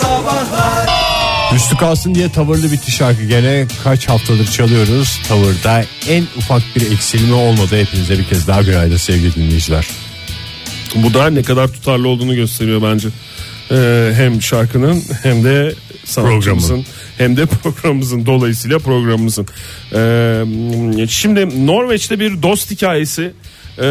Sabahlar 0.00 0.86
Üstü 1.54 1.76
kalsın 1.76 2.14
diye 2.14 2.32
tavırlı 2.32 2.72
bitti 2.72 2.90
şarkı 2.90 3.24
gene 3.24 3.66
kaç 3.84 4.08
haftadır 4.08 4.46
çalıyoruz. 4.46 5.20
Tavırda 5.28 5.84
en 6.08 6.24
ufak 6.36 6.62
bir 6.76 6.92
eksilme 6.92 7.34
olmadı. 7.34 7.76
Hepinize 7.80 8.18
bir 8.18 8.24
kez 8.24 8.48
daha 8.48 8.62
günaydın 8.62 8.96
sevgili 8.96 9.34
dinleyiciler. 9.34 9.86
Bu 10.94 11.14
da 11.14 11.30
ne 11.30 11.42
kadar 11.42 11.68
tutarlı 11.68 12.08
olduğunu 12.08 12.34
gösteriyor 12.34 12.82
bence. 12.82 13.08
Ee, 13.70 14.12
hem 14.16 14.42
şarkının 14.42 15.02
hem 15.22 15.44
de 15.44 15.74
sanatçımızın 16.04 16.84
hem 17.18 17.36
de 17.36 17.46
programımızın 17.46 18.26
dolayısıyla 18.26 18.78
programımızın. 18.78 19.46
Ee, 19.92 21.06
şimdi 21.08 21.66
Norveç'te 21.66 22.20
bir 22.20 22.42
dost 22.42 22.70
hikayesi 22.70 23.32
ee, 23.78 23.82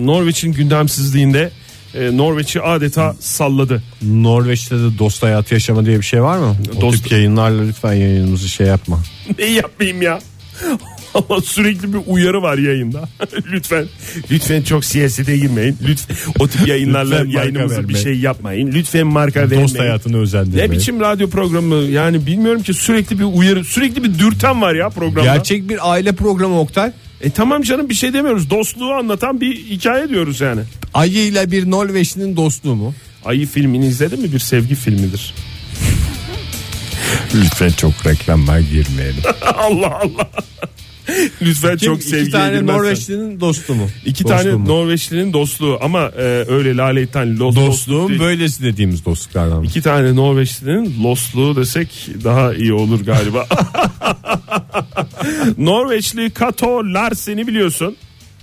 Norveç'in 0.00 0.52
gündemsizliğinde 0.52 1.50
e, 1.94 2.16
Norveç'i 2.16 2.60
adeta 2.60 3.14
salladı. 3.20 3.82
Norveç'te 4.02 4.76
de 4.76 4.98
dost 4.98 5.22
hayatı 5.22 5.54
yaşama 5.54 5.86
diye 5.86 5.98
bir 5.98 6.04
şey 6.04 6.22
var 6.22 6.38
mı? 6.38 6.56
O 6.76 6.80
Dost- 6.80 7.02
tip 7.02 7.12
yayınlarla 7.12 7.62
lütfen 7.62 7.92
yayınımızı 7.92 8.48
şey 8.48 8.66
yapma. 8.66 9.02
Ne 9.38 9.44
yapmayayım 9.44 10.02
ya? 10.02 10.18
Ama 11.14 11.40
sürekli 11.40 11.92
bir 11.92 11.98
uyarı 12.06 12.42
var 12.42 12.58
yayında. 12.58 13.08
lütfen 13.52 13.86
lütfen 14.30 14.62
çok 14.62 14.84
siyasete 14.84 15.36
girmeyin. 15.36 15.76
Lütfen 15.88 16.16
o 16.38 16.48
tip 16.48 16.68
yayınlarla 16.68 17.24
yayınımızı 17.26 17.88
bir 17.88 17.96
şey 17.96 18.18
yapmayın. 18.18 18.72
Lütfen 18.72 19.06
marka 19.06 19.40
vermeyin. 19.40 19.62
Dost 19.62 19.78
hayatını 19.78 20.18
özendirmeyin. 20.20 20.70
Ne 20.70 20.76
biçim 20.76 21.00
radyo 21.00 21.30
programı 21.30 21.74
yani 21.74 22.26
bilmiyorum 22.26 22.62
ki 22.62 22.74
sürekli 22.74 23.18
bir 23.18 23.24
uyarı 23.24 23.64
sürekli 23.64 24.04
bir 24.04 24.18
dürten 24.18 24.62
var 24.62 24.74
ya 24.74 24.88
programda. 24.88 25.34
Gerçek 25.34 25.68
bir 25.68 25.90
aile 25.90 26.12
programı 26.12 26.60
Oktay. 26.60 26.92
E 27.20 27.30
tamam 27.30 27.62
canım 27.62 27.88
bir 27.88 27.94
şey 27.94 28.12
demiyoruz 28.12 28.50
dostluğu 28.50 28.92
anlatan 28.92 29.40
bir 29.40 29.56
hikaye 29.56 30.08
diyoruz 30.08 30.40
yani. 30.40 30.60
Ayı 30.94 31.26
ile 31.26 31.50
bir 31.50 31.70
Norveçlinin 31.70 32.36
dostluğu 32.36 32.74
mu? 32.74 32.94
Ayı 33.24 33.46
filmini 33.46 33.86
izledin 33.86 34.20
mi 34.20 34.32
bir 34.32 34.38
sevgi 34.38 34.74
filmidir. 34.74 35.34
Lütfen 37.34 37.70
çok 37.70 38.06
reklama 38.06 38.60
girmeyelim. 38.60 39.22
Allah 39.54 40.00
Allah. 40.00 40.30
Lütfen 41.42 41.76
çok 41.76 42.02
sevgiye 42.02 42.22
İki 42.22 42.30
tane 42.30 42.54
girmezsen. 42.54 42.76
Norveçlinin 42.78 43.40
dostu 43.40 43.74
mu? 43.74 43.88
İki 44.06 44.24
Dostluğu 44.24 44.36
tane 44.36 44.54
mu? 44.54 44.68
Norveçlinin 44.68 45.32
dostluğu 45.32 45.78
ama 45.82 46.10
e, 46.18 46.22
öyle 46.48 46.76
laleyten 46.76 47.38
los, 47.38 47.56
Dostluğun 47.56 48.08
değil. 48.08 48.20
böylesi 48.20 48.62
dediğimiz 48.62 49.04
dostluklardan. 49.04 49.62
İki 49.64 49.82
tane 49.82 50.16
Norveçlinin 50.16 51.04
losluğu 51.04 51.56
desek 51.56 52.08
daha 52.24 52.54
iyi 52.54 52.72
olur 52.72 53.00
galiba. 53.04 53.46
Norveçli 55.58 56.30
Kato 56.30 56.84
Larsen'i 56.84 57.46
biliyorsun. 57.46 57.96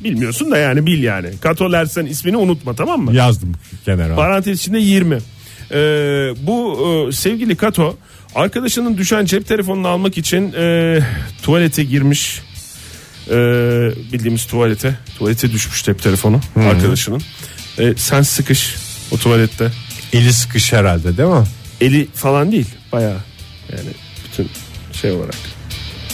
Bilmiyorsun 0.03 0.51
da 0.51 0.57
yani 0.57 0.85
bil 0.85 1.03
yani. 1.03 1.29
Kato 1.41 1.71
Larsen 1.71 2.05
ismini 2.05 2.37
unutma 2.37 2.73
tamam 2.75 3.01
mı? 3.01 3.15
Yazdım 3.15 3.51
kenara. 3.85 4.15
Parantez 4.15 4.59
içinde 4.59 4.79
20. 4.79 5.15
Ee, 5.15 5.17
bu 6.41 6.77
e, 7.09 7.11
sevgili 7.11 7.55
Kato 7.55 7.95
arkadaşının 8.35 8.97
düşen 8.97 9.25
cep 9.25 9.47
telefonunu 9.47 9.87
almak 9.87 10.17
için 10.17 10.53
e, 10.53 10.99
tuvalete 11.43 11.83
girmiş. 11.83 12.41
E, 13.29 13.33
bildiğimiz 14.13 14.45
tuvalete. 14.45 14.95
Tuvalete 15.17 15.51
düşmüş 15.51 15.83
cep 15.83 16.03
telefonu 16.03 16.41
arkadaşının. 16.55 17.21
E, 17.79 17.93
sen 17.97 18.21
sıkış 18.21 18.75
o 19.11 19.17
tuvalette. 19.17 19.71
Eli 20.13 20.33
sıkış 20.33 20.73
herhalde 20.73 21.17
değil 21.17 21.29
mi? 21.29 21.43
Eli 21.81 22.07
falan 22.13 22.51
değil 22.51 22.67
bayağı 22.91 23.17
yani 23.71 23.89
bütün 24.25 24.49
şey 24.93 25.11
olarak 25.11 25.35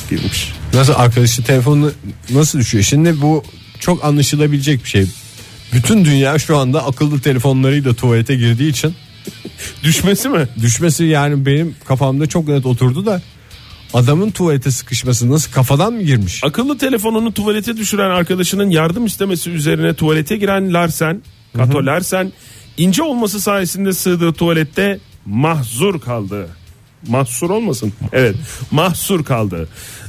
girmiş. 0.09 0.51
Nasıl 0.73 0.93
arkadaşı 0.93 1.43
telefonu 1.43 1.91
nasıl 2.29 2.59
düşüyor? 2.59 2.83
Şimdi 2.83 3.21
bu 3.21 3.43
çok 3.79 4.05
anlaşılabilecek 4.05 4.83
bir 4.83 4.89
şey. 4.89 5.05
Bütün 5.73 6.05
dünya 6.05 6.39
şu 6.39 6.57
anda 6.57 6.85
akıllı 6.85 7.21
telefonlarıyla 7.21 7.93
tuvalete 7.93 8.35
girdiği 8.35 8.69
için 8.69 8.95
Düşmesi 9.83 10.29
mi? 10.29 10.47
düşmesi 10.61 11.03
yani 11.03 11.45
benim 11.45 11.75
kafamda 11.85 12.25
çok 12.27 12.47
net 12.47 12.65
oturdu 12.65 13.05
da 13.05 13.21
adamın 13.93 14.31
tuvalete 14.31 14.71
sıkışması 14.71 15.29
nasıl 15.31 15.51
kafadan 15.51 15.93
mı 15.93 16.01
girmiş? 16.01 16.43
Akıllı 16.43 16.77
telefonunu 16.77 17.33
tuvalete 17.33 17.77
düşüren 17.77 18.09
arkadaşının 18.09 18.69
yardım 18.69 19.05
istemesi 19.05 19.49
üzerine 19.51 19.93
tuvalete 19.93 20.37
giren 20.37 20.73
Larsen, 20.73 21.21
Kato 21.57 21.85
Larsen 21.85 22.31
ince 22.77 23.03
olması 23.03 23.39
sayesinde 23.41 23.93
sığdığı 23.93 24.33
tuvalette 24.33 24.99
mahzur 25.25 25.99
kaldı. 26.01 26.47
Mahsur 27.07 27.49
olmasın? 27.49 27.93
Evet. 28.11 28.35
Mahsur 28.71 29.23
kaldı. 29.25 29.67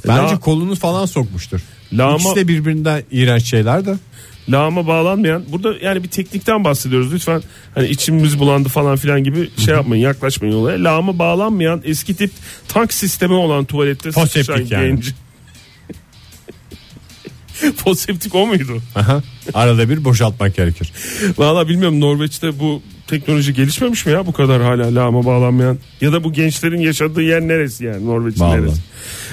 Bence 0.09 0.35
La- 0.35 0.41
kolunu 0.41 0.75
falan 0.75 1.07
sokmuştur. 1.07 1.61
Lağma- 1.93 2.15
İkisi 2.21 2.37
de 2.37 2.49
birbirinden 2.49 3.03
iğrenç 3.11 3.45
şeyler 3.45 3.87
de. 3.87 3.95
Lağıma 4.49 4.87
bağlanmayan 4.87 5.45
burada 5.49 5.75
yani 5.83 6.03
bir 6.05 6.09
teknikten 6.09 6.65
bahsediyoruz 6.65 7.13
lütfen 7.13 7.43
hani 7.75 7.89
içimiz 7.89 8.39
bulandı 8.39 8.69
falan 8.69 8.97
filan 8.97 9.25
gibi 9.25 9.51
şey 9.65 9.75
yapmayın 9.75 10.03
yaklaşmayın 10.03 10.55
olaya 10.55 10.85
lağıma 10.85 11.19
bağlanmayan 11.19 11.83
eski 11.85 12.17
tip 12.17 12.31
tank 12.69 12.93
sistemi 12.93 13.35
olan 13.35 13.65
tuvalette 13.65 14.13
Foseptik 14.13 14.45
sıkışan 14.45 14.81
yani. 14.81 14.89
genç 14.89 15.15
Foseptik 17.77 18.35
o 18.35 18.47
muydu? 18.47 18.83
Aha. 18.95 19.23
Arada 19.55 19.89
bir 19.89 20.05
boşaltmak 20.05 20.57
gerekir. 20.57 20.93
Valla 21.39 21.69
bilmiyorum 21.69 22.01
Norveç'te 22.01 22.59
bu 22.59 22.83
teknoloji 23.07 23.55
gelişmemiş 23.55 24.07
mi 24.07 24.13
ya 24.13 24.27
bu 24.27 24.33
kadar 24.33 24.63
hala 24.63 24.95
lağıma 24.95 25.25
bağlanmayan 25.25 25.79
ya 26.01 26.13
da 26.13 26.25
bu 26.25 26.33
gençlerin 26.33 26.81
yaşadığı 26.81 27.23
yer 27.23 27.41
neresi 27.41 27.85
yani 27.85 28.07
Norveç'in 28.07 28.41
Vallahi. 28.41 28.63
neresi? 28.63 28.81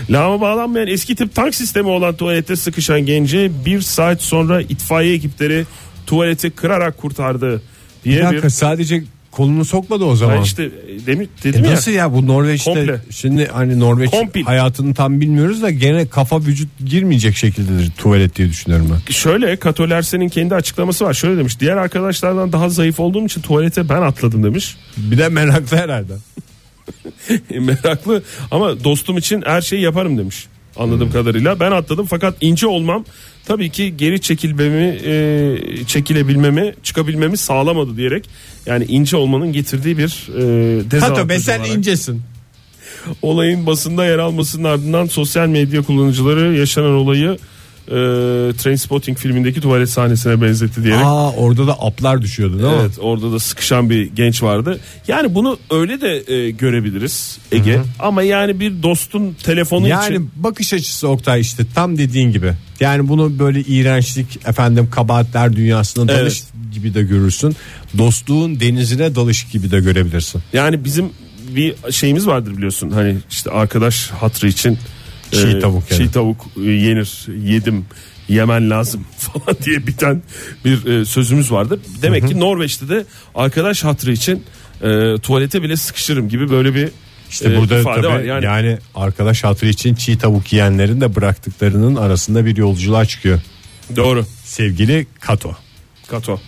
Lağıma 0.10 0.42
bağlanmayan 0.42 0.88
eski 0.88 1.16
tip 1.16 1.36
tank 1.36 1.56
sistemi 1.56 1.88
olan 1.88 2.16
tuvalette 2.16 2.56
sıkışan 2.56 3.02
genci 3.02 3.52
bir 3.66 3.82
saat 3.82 4.22
sonra 4.22 4.62
itfaiye 4.62 5.14
ekipleri 5.14 5.66
tuvaleti 6.08 6.52
kırarak 6.52 6.98
kurtardı 6.98 7.62
diye 8.04 8.16
Bir 8.16 8.22
bir, 8.22 8.26
dakika 8.26 8.50
sadece 8.50 9.04
kolunu 9.32 9.66
sokmadı 9.66 10.04
o 10.04 10.16
zaman. 10.16 10.38
Ben 10.38 10.42
işte 10.42 10.64
e, 10.64 11.06
demin 11.06 11.30
E 11.40 11.44
dedim 11.44 11.66
ya 11.66 11.72
nasıl 11.72 11.92
ya 11.92 12.14
bu 12.14 12.28
Norveç'te 12.28 12.74
Komple. 12.74 13.02
şimdi 13.10 13.48
hani 13.48 13.80
Norveç 13.80 14.12
Kompil. 14.12 14.44
hayatını 14.44 14.94
tam 14.94 15.22
bilmiyoruz 15.22 15.62
da 15.62 15.70
gene 15.70 16.08
kafa 16.08 16.40
vücut 16.42 16.70
girmeyecek 16.86 17.36
şekildedir 17.38 17.92
tuvalet 17.98 18.36
diye 18.36 18.50
düşünüyorum 18.50 18.88
ben. 19.08 19.14
şöyle 19.14 19.56
Kato 19.56 19.90
Lersen'in 19.90 20.30
kendi 20.30 20.56
açıklaması 20.56 21.06
var 21.06 21.14
şöyle 21.14 21.38
demiş 21.40 21.60
diğer 21.60 21.78
arkadaşlardan 21.78 22.52
daha 22.52 22.70
zayıf 22.70 23.00
olduğum 23.00 23.26
için 23.26 23.42
tuvalete 23.42 23.90
ben 23.90 24.02
atladım 24.02 24.44
demiş 24.44 24.78
Bir 24.98 25.18
de 25.18 25.30
meraklı 25.30 25.78
herhalde. 25.78 26.14
E, 27.52 27.60
meraklı 27.60 28.24
ama 28.52 28.84
dostum 28.84 29.18
için 29.18 29.42
her 29.46 29.62
şeyi 29.62 29.82
yaparım 29.82 30.18
demiş 30.18 30.48
anladığım 30.78 31.06
Hmm. 31.08 31.14
kadarıyla 31.14 31.60
ben 31.60 31.72
atladım 31.72 32.06
fakat 32.10 32.36
ince 32.42 32.68
olmam 32.68 33.06
tabii 33.46 33.70
ki 33.70 33.98
geri 33.98 34.22
çekilmemi 34.22 35.00
e, 35.06 35.86
çekilebilmemi 35.88 36.74
çıkabilmemi 36.84 37.38
sağlamadı 37.38 37.98
diyerek 37.98 38.30
yani 38.66 38.86
ince 38.86 39.18
olmanın 39.18 39.52
getirdiği 39.54 39.98
bir 39.98 40.28
e, 40.38 40.42
dezavantaj 40.92 41.18
Kato 41.18 41.30
be 41.30 41.40
sen 41.40 41.60
olarak. 41.60 41.76
incesin. 41.78 42.22
olayın 43.22 43.66
basında 43.66 44.06
yer 44.06 44.18
almasının 44.18 44.64
ardından 44.64 45.06
sosyal 45.06 45.48
medya 45.48 45.82
kullanıcıları 45.82 46.58
yaşanan 46.58 46.94
olayı 46.94 47.38
e, 47.88 47.94
Trainspotting 48.54 49.18
filmindeki 49.18 49.62
tuvalet 49.62 49.90
sahnesine 49.90 50.42
benzetti 50.42 50.84
diyerek 50.84 51.06
Aa 51.06 51.32
orada 51.32 51.68
da 51.68 51.74
aplar 51.82 52.22
düşüyordu 52.22 52.60
değil 52.60 52.74
mi? 52.74 52.78
Evet 52.82 52.92
orada 53.00 53.32
da 53.32 53.40
sıkışan 53.40 53.90
bir 53.90 54.04
genç 54.16 54.44
vardı. 54.44 54.80
Yani 55.08 55.36
bunu 55.36 55.58
öyle 55.72 56.02
de 56.02 56.34
e, 56.34 56.52
görebiliriz 56.52 57.38
Ege. 57.52 57.82
Ama 58.00 58.24
yani 58.24 58.60
bir 58.60 58.84
dostun 58.84 59.36
telefonu 59.44 59.88
Yani 59.88 60.16
için 60.16 60.32
bakış 60.36 60.74
açısı 60.74 61.08
Oktay 61.08 61.42
işte 61.42 61.64
tam 61.76 61.98
dediğin 61.98 62.32
gibi. 62.32 62.54
Yani 62.80 63.08
bunu 63.08 63.40
böyle 63.40 63.62
iğrençlik 63.62 64.48
efendim 64.48 64.90
kabahatler 64.92 65.56
dünyasına 65.56 66.08
dalış 66.08 66.44
gibi 66.74 66.94
de 66.94 67.04
görürsün. 67.04 67.56
Dostluğun 67.98 68.60
denizine 68.60 69.16
dalış 69.16 69.44
gibi 69.44 69.72
de 69.72 69.80
görebilirsin. 69.80 70.42
yani 70.54 70.84
bizim 70.84 71.10
bir 71.56 71.76
şeyimiz 71.92 72.28
vardır 72.28 72.58
biliyorsun. 72.58 72.90
Hani 72.90 73.18
işte 73.32 73.52
arkadaş 73.52 74.10
hatrı 74.10 74.48
için 74.48 74.78
Çiğ 75.32 75.60
tavuk 75.60 75.90
çiğ 75.90 76.02
yani. 76.02 76.12
tavuk 76.12 76.46
e, 76.58 76.62
yenir, 76.70 77.28
yedim, 77.44 77.86
yemen 78.30 78.70
lazım 78.70 79.06
falan 79.18 79.58
diye 79.66 79.88
biten 79.88 80.24
bir 80.66 80.86
e, 80.86 81.06
sözümüz 81.06 81.52
vardır. 81.52 81.80
Demek 82.02 82.28
ki 82.28 82.40
Norveç'te 82.40 82.90
de 82.90 83.06
arkadaş 83.36 83.84
hatrı 83.84 84.12
için 84.12 84.44
e, 84.82 85.16
tuvalete 85.18 85.64
bile 85.64 85.76
sıkışırım 85.78 86.30
gibi 86.30 86.50
böyle 86.50 86.76
bir 86.76 86.90
İşte 87.30 87.54
e, 87.54 87.58
burada 87.58 87.84
tabii 87.84 88.08
var. 88.08 88.20
yani, 88.20 88.46
Yani, 88.46 88.78
arkadaş 88.96 89.44
hatırı 89.44 89.70
için 89.70 89.96
çiğ 89.96 90.18
tavuk 90.18 90.54
yiyenlerin 90.54 91.02
de 91.02 91.16
bıraktıklarının 91.16 91.96
arasında 91.96 92.46
bir 92.46 92.58
yolculuğa 92.58 93.06
çıkıyor. 93.06 93.40
doğru. 93.96 94.26
Sevgili 94.44 95.08
Kato. 95.20 95.56
Kato. 96.08 96.40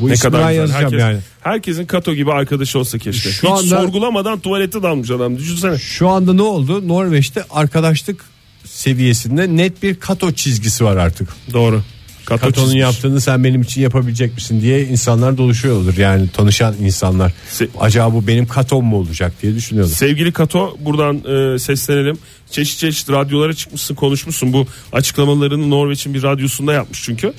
Bu 0.00 0.08
Ne 0.08 0.14
kadar 0.14 0.38
güzel. 0.38 0.54
yazacağım 0.54 0.84
Herkes, 0.84 1.00
yani. 1.00 1.18
Herkesin 1.48 1.86
Kato 1.86 2.14
gibi 2.14 2.32
arkadaşı 2.32 2.78
olsa 2.78 2.98
keşke. 2.98 3.30
Şu 3.32 3.46
Hiç 3.46 3.52
anda- 3.64 3.80
sorgulamadan 3.82 4.40
tuvalete 4.40 4.82
dalmış 4.82 5.10
adam. 5.10 5.38
Düşünsene. 5.38 5.78
Şu 5.78 6.08
anda 6.08 6.32
ne 6.32 6.42
oldu? 6.42 6.88
Norveç'te 6.88 7.44
arkadaşlık 7.50 8.24
seviyesinde 8.64 9.56
net 9.56 9.82
bir 9.82 9.94
Kato 9.94 10.32
çizgisi 10.32 10.84
var 10.84 10.96
artık. 10.96 11.28
Doğru. 11.52 11.82
Kato 12.28 12.46
Kato'nun 12.46 12.72
yaptığını 12.76 13.20
sen 13.20 13.44
benim 13.44 13.62
için 13.62 13.80
yapabilecek 13.80 14.34
misin 14.34 14.60
diye 14.60 14.84
insanlar 14.86 15.36
doluşuyor 15.38 15.76
olur. 15.76 15.96
Yani 15.96 16.28
tanışan 16.28 16.74
insanlar. 16.82 17.32
Se- 17.52 17.68
Acaba 17.80 18.14
bu 18.14 18.26
benim 18.26 18.46
Katom 18.46 18.84
mu 18.84 18.96
olacak 18.96 19.32
diye 19.42 19.54
düşünüyorlar. 19.54 19.94
Sevgili 19.94 20.32
Kato 20.32 20.76
buradan 20.80 21.16
e, 21.54 21.58
seslenelim. 21.58 22.18
Çeşit 22.50 22.78
çeşit 22.78 23.10
radyolara 23.10 23.52
çıkmışsın 23.52 23.94
konuşmuşsun. 23.94 24.52
Bu 24.52 24.66
açıklamalarını 24.92 25.70
Norveç'in 25.70 26.14
bir 26.14 26.22
radyosunda 26.22 26.72
yapmış 26.72 27.02
çünkü. 27.02 27.32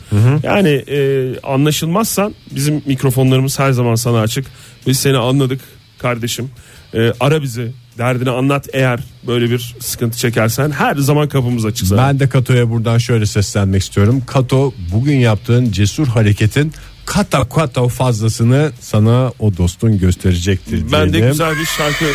Yani 0.44 0.70
e, 0.70 1.30
anlaşılmazsan 1.44 2.36
bizim 2.56 2.82
mikrofonlarımız 2.86 3.60
her 3.60 3.72
zaman 3.72 3.96
sana 3.96 4.20
açık. 4.20 4.46
Biz 4.88 5.00
seni 5.00 5.18
anladık. 5.18 5.62
kardeşim. 6.00 6.50
E, 6.94 7.14
ara 7.20 7.42
bizi. 7.42 7.72
Derdini 7.98 8.30
anlat 8.30 8.68
eğer 8.74 9.00
böyle 9.28 9.50
bir 9.50 9.76
sıkıntı 9.80 10.18
çekersen 10.18 10.72
her 10.72 10.96
zaman 10.96 11.30
kapımız 11.30 11.66
açık 11.66 11.88
zaten. 11.88 12.06
Ben 12.08 12.20
de 12.20 12.30
Kato'ya 12.30 12.70
buradan 12.70 12.98
şöyle 12.98 13.26
seslenmek 13.26 13.82
istiyorum. 13.82 14.22
Kato 14.28 14.74
bugün 14.94 15.18
yaptığın 15.18 15.72
cesur 15.72 16.08
hareketin 16.08 16.74
kata 17.06 17.50
kata 17.50 17.88
fazlasını 17.88 18.72
sana 18.80 19.32
o 19.40 19.58
dostun 19.58 19.98
gösterecektir 20.00 20.92
Ben 20.92 21.10
de 21.10 21.14
diyelim. 21.14 21.32
güzel 21.32 21.60
bir 21.60 21.66
şarkı 21.66 22.06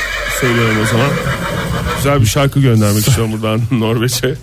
söylüyorum 0.41 0.77
o 0.83 0.87
zaman. 0.87 1.11
Güzel 1.97 2.21
bir 2.21 2.27
şarkı 2.27 2.61
göndermek 2.61 2.99
istiyorum 3.09 3.33
buradan 3.33 3.61
Norveç'e. 3.71 4.35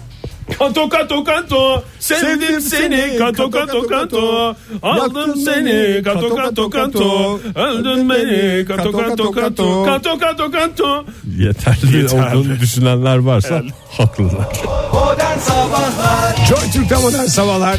Kanto 0.60 0.90
kanto 0.90 1.24
kanto 1.24 1.84
sevdim 2.00 2.62
seni. 2.62 3.18
kanto 3.18 3.52
kanto 3.52 3.88
kanto 3.88 4.56
aldım 4.82 5.36
seni. 5.36 6.04
kanto 6.04 6.36
kanto 6.36 6.70
kanto 6.70 7.40
öldün 7.56 8.10
beni. 8.10 8.66
kanto 8.66 8.92
kanto 8.92 9.32
kanto 9.32 9.84
kanto 9.86 10.18
kanto 10.20 10.52
kanto 10.52 11.06
Yeterli, 11.38 11.98
Yeterli. 11.98 12.28
olduğunu 12.28 12.60
düşünenler 12.60 13.18
varsa 13.18 13.62
haklılar. 13.98 14.48
Modern 14.94 15.40
Sabahlar. 15.40 16.36
Joy 16.50 16.72
Türk'te 16.74 16.96
modern 16.96 17.26
sabahlar. 17.26 17.78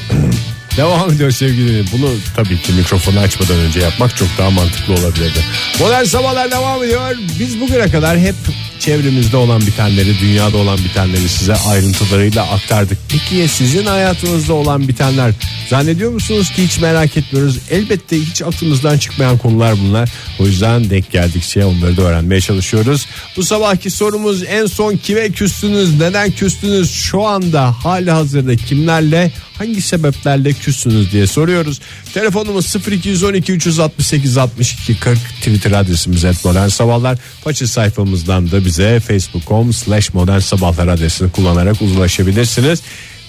Devam 0.76 1.12
ediyor 1.12 1.30
sevgili. 1.30 1.84
Bunu 1.92 2.10
tabii 2.36 2.62
ki 2.62 2.72
mikrofonu 2.72 3.18
açmadan 3.20 3.56
önce 3.56 3.80
yapmak 3.80 4.16
çok 4.16 4.28
daha 4.38 4.50
mantıklı 4.50 4.94
olabilirdi. 4.94 5.38
Modern 5.80 6.04
sabahlar 6.04 6.50
devam 6.50 6.84
ediyor. 6.84 7.16
Biz 7.38 7.60
bugüne 7.60 7.90
kadar 7.90 8.18
hep 8.18 8.34
çevremizde 8.78 9.36
olan 9.36 9.60
bitenleri, 9.60 10.20
dünyada 10.20 10.56
olan 10.56 10.78
bitenleri 10.78 11.28
size 11.28 11.54
ayrıntılarıyla 11.54 12.50
aktardık. 12.50 12.98
Peki 13.08 13.36
ya 13.36 13.48
sizin 13.48 13.86
hayatınızda 13.86 14.52
olan 14.54 14.88
bitenler? 14.88 15.32
Zannediyor 15.70 16.10
musunuz 16.12 16.50
ki 16.50 16.64
hiç 16.64 16.78
merak 16.78 17.16
etmiyoruz? 17.16 17.58
Elbette 17.70 18.20
hiç 18.20 18.42
aklımızdan 18.42 18.98
çıkmayan 18.98 19.38
konular 19.38 19.74
bunlar. 19.80 20.10
O 20.38 20.46
yüzden 20.46 20.90
denk 20.90 21.10
geldikçe 21.10 21.64
onları 21.64 21.96
da 21.96 22.02
öğrenmeye 22.02 22.40
çalışıyoruz. 22.40 23.06
Bu 23.36 23.42
sabahki 23.42 23.90
sorumuz 23.90 24.42
en 24.42 24.66
son 24.66 24.96
kime 24.96 25.30
küstünüz, 25.30 26.00
neden 26.00 26.30
küstünüz, 26.30 26.90
şu 26.90 27.22
anda 27.22 27.74
hali 27.84 28.10
hazırda 28.10 28.56
kimlerle, 28.56 29.32
hangi 29.62 29.82
sebeplerle 29.82 30.52
küstünüz 30.52 31.12
diye 31.12 31.26
soruyoruz. 31.26 31.80
Telefonumuz 32.14 32.76
0212 32.76 33.52
368 33.52 34.38
62 34.38 35.00
40 35.00 35.18
Twitter 35.18 35.72
adresimiz 35.72 36.24
et 36.24 36.44
modern 36.44 36.68
sabahlar. 36.68 37.18
Façı 37.44 37.68
sayfamızdan 37.68 38.50
da 38.50 38.64
bize 38.64 39.00
facebook.com 39.00 39.72
slash 39.72 40.14
modern 40.14 40.38
sabahlar 40.38 40.88
adresini 40.88 41.32
kullanarak 41.32 41.82
ulaşabilirsiniz. 41.82 42.82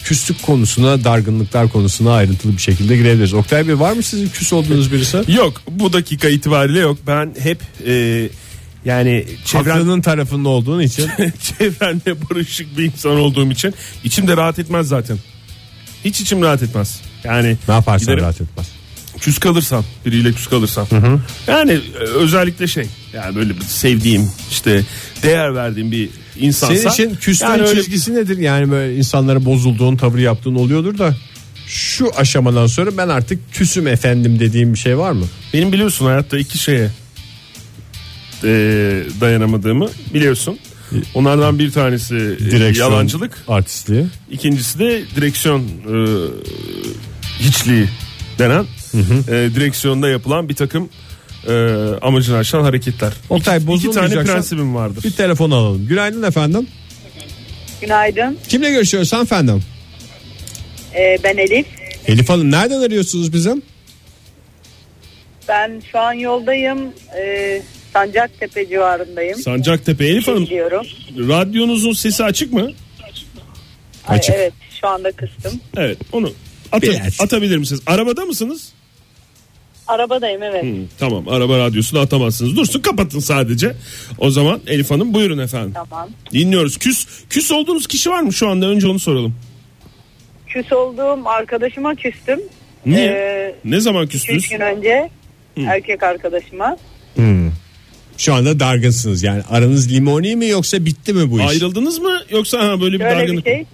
Küslük 0.04 0.42
konusuna, 0.42 1.04
dargınlıklar 1.04 1.70
konusuna 1.70 2.14
ayrıntılı 2.14 2.54
bir 2.54 2.62
şekilde 2.62 2.98
girebiliriz. 2.98 3.34
Oktay 3.34 3.68
Bey 3.68 3.80
var 3.80 3.94
mı 3.94 4.04
sizin 4.04 4.30
küs 4.30 4.54
olduğunuz 4.54 4.92
birisi? 4.92 5.24
Yok 5.28 5.62
bu 5.72 5.94
dakika 5.94 6.30
itibariyle 6.30 6.80
yok 6.80 6.98
ben 7.08 7.36
hep 7.40 7.62
e, 7.88 8.28
yani 8.86 9.26
çevren, 9.46 9.72
Haklının 9.72 10.02
tarafında 10.02 10.50
olduğun 10.50 10.82
için 10.82 11.10
çevrende 11.60 12.30
barışık 12.30 12.78
bir 12.78 12.84
insan 12.84 13.20
olduğum 13.20 13.52
için 13.52 13.74
içim 14.04 14.28
de 14.28 14.38
rahat 14.38 14.60
etmez 14.60 14.88
zaten. 14.88 15.18
Hiç 16.06 16.22
içim 16.22 16.42
rahat 16.42 16.64
etmez. 16.64 17.02
Yani 17.24 17.58
ne 17.68 17.74
yaparsan 17.74 18.00
giderim, 18.06 18.24
rahat 18.24 18.42
etmez. 18.42 18.68
küs 19.20 19.38
kalırsam 19.40 19.86
biriyle 20.06 20.32
küs 20.34 20.48
kalırsam 20.48 20.88
yani 21.48 21.72
e, 21.72 21.98
özellikle 21.98 22.68
şey 22.68 22.86
yani 23.14 23.36
böyle 23.36 23.54
sevdiğim 23.68 24.32
işte 24.52 24.84
değer 25.24 25.56
verdiğim 25.56 25.92
bir 25.92 26.10
insansa 26.40 26.76
Senin 26.76 26.94
için 27.10 27.16
küslüğün 27.16 27.48
yani 27.50 27.62
öyle- 27.62 27.82
çizgisi 27.82 28.16
nedir? 28.16 28.38
Yani 28.38 28.72
böyle 28.72 28.96
insanlara 28.98 29.46
bozulduğun, 29.46 29.96
tavır 29.98 30.20
yaptığın 30.20 30.56
oluyordur 30.56 30.98
da 30.98 31.16
şu 31.68 32.12
aşamadan 32.18 32.68
sonra 32.68 32.98
ben 32.98 33.08
artık 33.10 33.54
küsüm 33.54 33.88
efendim 33.88 34.40
dediğim 34.40 34.74
bir 34.74 34.80
şey 34.80 34.98
var 34.98 35.12
mı? 35.12 35.26
benim 35.54 35.72
biliyorsun 35.72 36.06
hayatta 36.06 36.38
iki 36.38 36.58
şeye 36.58 36.90
e, 38.44 38.50
dayanamadığımı 39.22 39.90
biliyorsun. 40.14 40.60
Onlardan 41.14 41.60
bir 41.60 41.72
tanesi 41.72 42.38
e, 42.54 42.78
yalancılık, 42.78 43.38
artistliği. 43.48 44.06
ikincisi 44.32 44.80
de 44.80 45.04
direksiyon 45.16 45.62
e, 45.62 45.98
hiçliği 47.40 47.90
denen 48.40 48.66
e, 49.28 49.32
direksiyonda 49.56 50.10
yapılan 50.10 50.50
bir 50.50 50.56
takım 50.56 50.90
e, 51.48 51.54
amacını 52.02 52.38
aşan 52.38 52.64
hareketler. 52.64 53.14
Oktay, 53.30 53.58
iki, 53.58 53.74
iki 53.74 53.92
tane 53.92 54.24
prensibim 54.24 54.76
vardır. 54.76 55.04
Bir 55.04 55.12
telefon 55.12 55.52
alalım. 55.52 55.88
Günaydın 55.88 56.24
efendim. 56.24 56.68
Günaydın. 57.82 58.38
Kimle 58.50 58.72
görüşüyoruz 58.72 59.14
efendim? 59.14 59.64
Ee, 60.96 61.18
ben 61.24 61.38
Elif. 61.38 61.66
Elif 62.08 62.30
Hanım 62.30 62.52
nereden 62.52 62.82
arıyorsunuz 62.82 63.34
bizim? 63.34 63.62
Ben 65.48 65.82
şu 65.92 66.00
an 66.00 66.14
yoldayım. 66.14 66.80
Ee, 67.18 67.62
Sancaktepe 67.94 68.68
civarındayım. 68.70 69.38
Sancaktepe 69.38 70.06
Elif 70.06 70.28
Hanım 70.28 70.44
Gidiyorum. 70.44 70.86
radyonuzun 71.18 71.94
sesi 71.94 72.24
açık 72.24 72.54
mı? 72.54 72.72
Ay, 74.08 74.18
Açık. 74.18 74.36
evet 74.36 74.54
şu 74.82 74.88
anda 74.88 75.12
kıstım. 75.12 75.52
Evet 75.78 75.98
onu 76.12 76.32
ata- 76.72 76.82
Biraz. 76.82 77.22
atabilir 77.22 77.58
misiniz? 77.58 77.82
Arabada 77.86 78.26
mısınız? 78.26 78.74
Arabadayım 79.88 80.44
evet. 80.44 80.64
Hı, 80.64 80.68
tamam 81.00 81.28
araba 81.28 81.58
radyosunu 81.58 82.00
atamazsınız. 82.00 82.56
Dursun 82.56 82.82
kapatın 82.82 83.20
sadece. 83.20 83.76
O 84.18 84.30
zaman 84.30 84.62
Elif 84.68 84.92
Hanım 84.92 85.14
buyurun 85.14 85.38
efendim. 85.38 85.74
Tamam. 85.74 86.10
Dinliyoruz. 86.32 86.78
Küs 86.78 87.08
küs 87.30 87.52
olduğunuz 87.52 87.88
kişi 87.88 88.10
var 88.10 88.22
mı 88.22 88.34
şu 88.34 88.50
anda? 88.50 88.66
Önce 88.66 88.88
onu 88.88 89.00
soralım. 89.00 89.36
Küs 90.48 90.72
olduğum 90.74 91.28
arkadaşıma 91.30 91.96
küstüm. 91.96 92.40
Niye? 92.86 93.06
Ee, 93.06 93.56
ne 93.66 93.80
zaman 93.80 94.04
3 94.06 94.12
küstünüz? 94.12 94.50
gün 94.50 94.60
önce 94.60 95.10
erkek 95.58 96.04
arkadaşıma. 96.04 96.78
Şu 98.18 98.34
anda 98.34 98.60
dargınsınız 98.60 99.24
yani 99.24 99.42
aranız 99.52 99.92
limoni 99.94 100.36
mi 100.36 100.48
yoksa 100.48 100.86
bitti 100.86 101.14
mi 101.14 101.32
bu 101.32 101.40
iş? 101.40 101.46
Ayrıldınız 101.50 102.00
mı 102.00 102.20
yoksa 102.30 102.60
ha, 102.60 102.82
böyle 102.82 103.00
bir 103.00 103.00
Böyle 103.00 103.16
bir 103.16 103.20
dargınlık? 103.20 103.46
şey. 103.46 103.66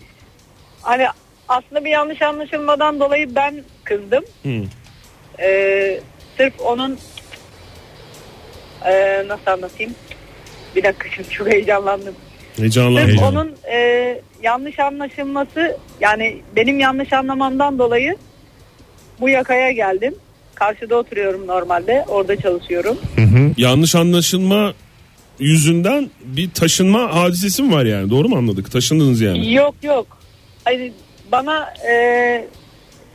Hani 0.81 1.06
aslında 1.47 1.86
bir 1.86 1.89
yanlış 1.89 2.21
anlaşılmadan 2.21 3.00
dolayı 3.00 3.36
ben 3.36 3.63
kızdım. 3.83 4.24
Hı. 4.44 4.62
Ee, 5.39 6.00
sırf 6.38 6.53
onun 6.59 6.97
ee, 8.86 9.24
nasıl 9.27 9.51
anlatayım? 9.51 9.95
Bir 10.75 10.83
dakika 10.83 11.09
şimdi 11.15 11.30
çok 11.30 11.47
heyecanlandım. 11.47 12.15
Heyecanlandım. 12.57 13.00
Sırf 13.01 13.09
Heyecan. 13.09 13.36
onun 13.36 13.56
e, 13.71 14.21
yanlış 14.44 14.80
anlaşılması 14.80 15.77
yani 16.01 16.41
benim 16.56 16.80
yanlış 16.80 17.13
anlamamdan 17.13 17.80
dolayı 17.80 18.18
bu 19.19 19.30
yakaya 19.30 19.71
geldim. 19.71 20.15
Karşıda 20.60 20.96
oturuyorum 20.96 21.48
normalde. 21.48 22.06
Orada 22.08 22.36
çalışıyorum. 22.36 22.98
Yanlış 23.58 23.96
anlaşılma 23.96 24.74
yüzünden 25.40 26.10
bir 26.25 26.50
taşınma 26.51 27.16
hadisesi 27.16 27.63
mi 27.63 27.74
var 27.74 27.86
yani? 27.86 28.10
Doğru 28.10 28.30
mu 28.30 28.36
anladık? 28.38 28.72
Taşındınız 28.72 29.22
yani. 29.22 29.54
Yok 29.54 29.75
yok. 29.84 30.18
Hani 30.66 30.92
bana 31.32 31.74
e, 31.92 31.94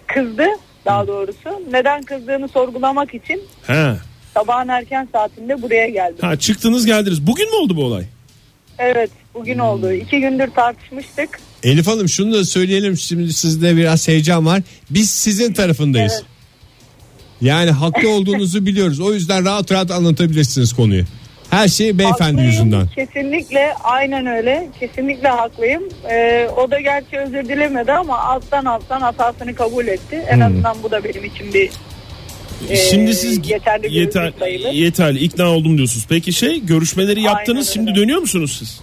kızdı 0.06 0.46
daha 0.84 1.06
doğrusu. 1.06 1.62
Neden 1.70 2.02
kızdığını 2.02 2.48
sorgulamak 2.48 3.14
için 3.14 3.42
He. 3.66 3.92
sabahın 4.34 4.68
erken 4.68 5.08
saatinde 5.12 5.62
buraya 5.62 5.88
geldim. 5.88 6.18
Ha 6.20 6.36
çıktınız 6.38 6.86
geldiniz. 6.86 7.26
Bugün 7.26 7.50
mü 7.50 7.56
oldu 7.56 7.76
bu 7.76 7.84
olay? 7.84 8.04
Evet 8.78 9.10
bugün 9.34 9.58
oldu. 9.58 9.92
İki 9.92 10.20
gündür 10.20 10.48
tartışmıştık. 10.50 11.40
Elif 11.62 11.86
Hanım 11.86 12.08
şunu 12.08 12.34
da 12.34 12.44
söyleyelim 12.44 12.96
şimdi 12.96 13.32
sizde 13.32 13.76
biraz 13.76 14.08
heyecan 14.08 14.46
var. 14.46 14.62
Biz 14.90 15.10
sizin 15.10 15.52
tarafındayız. 15.52 16.12
Evet. 16.16 16.33
Yani 17.44 17.70
haklı 17.70 18.10
olduğunuzu 18.10 18.66
biliyoruz. 18.66 19.00
O 19.00 19.14
yüzden 19.14 19.44
rahat 19.44 19.72
rahat 19.72 19.90
anlatabilirsiniz 19.90 20.72
konuyu. 20.72 21.04
Her 21.50 21.68
şey 21.68 21.98
beyefendi 21.98 22.22
Haklıyım. 22.22 22.50
yüzünden. 22.50 22.86
Kesinlikle 22.86 23.74
aynen 23.84 24.26
öyle. 24.26 24.68
Kesinlikle 24.80 25.28
haklıyım. 25.28 25.82
Ee, 26.10 26.48
o 26.56 26.70
da 26.70 26.80
gerçi 26.80 27.18
özür 27.18 27.48
dilemedi 27.48 27.92
ama 27.92 28.18
alttan 28.18 28.64
alttan 28.64 29.00
hatasını 29.00 29.54
kabul 29.54 29.86
etti. 29.86 30.24
En 30.28 30.40
azından 30.40 30.76
bu 30.82 30.90
da 30.90 31.04
benim 31.04 31.24
için 31.24 31.54
bir 31.54 31.70
Ee, 32.70 32.76
Şimdi 32.76 33.14
siz 33.14 33.50
yeterli 33.50 33.94
yeter, 33.94 34.32
yeterli 34.72 35.18
ikna 35.18 35.46
oldum 35.50 35.76
diyorsunuz. 35.76 36.06
Peki 36.08 36.32
şey 36.32 36.66
görüşmeleri 36.66 37.22
yaptınız. 37.22 37.68
öyle. 37.68 37.72
Şimdi 37.74 37.94
dönüyor 37.94 38.20
musunuz 38.20 38.56
siz? 38.58 38.80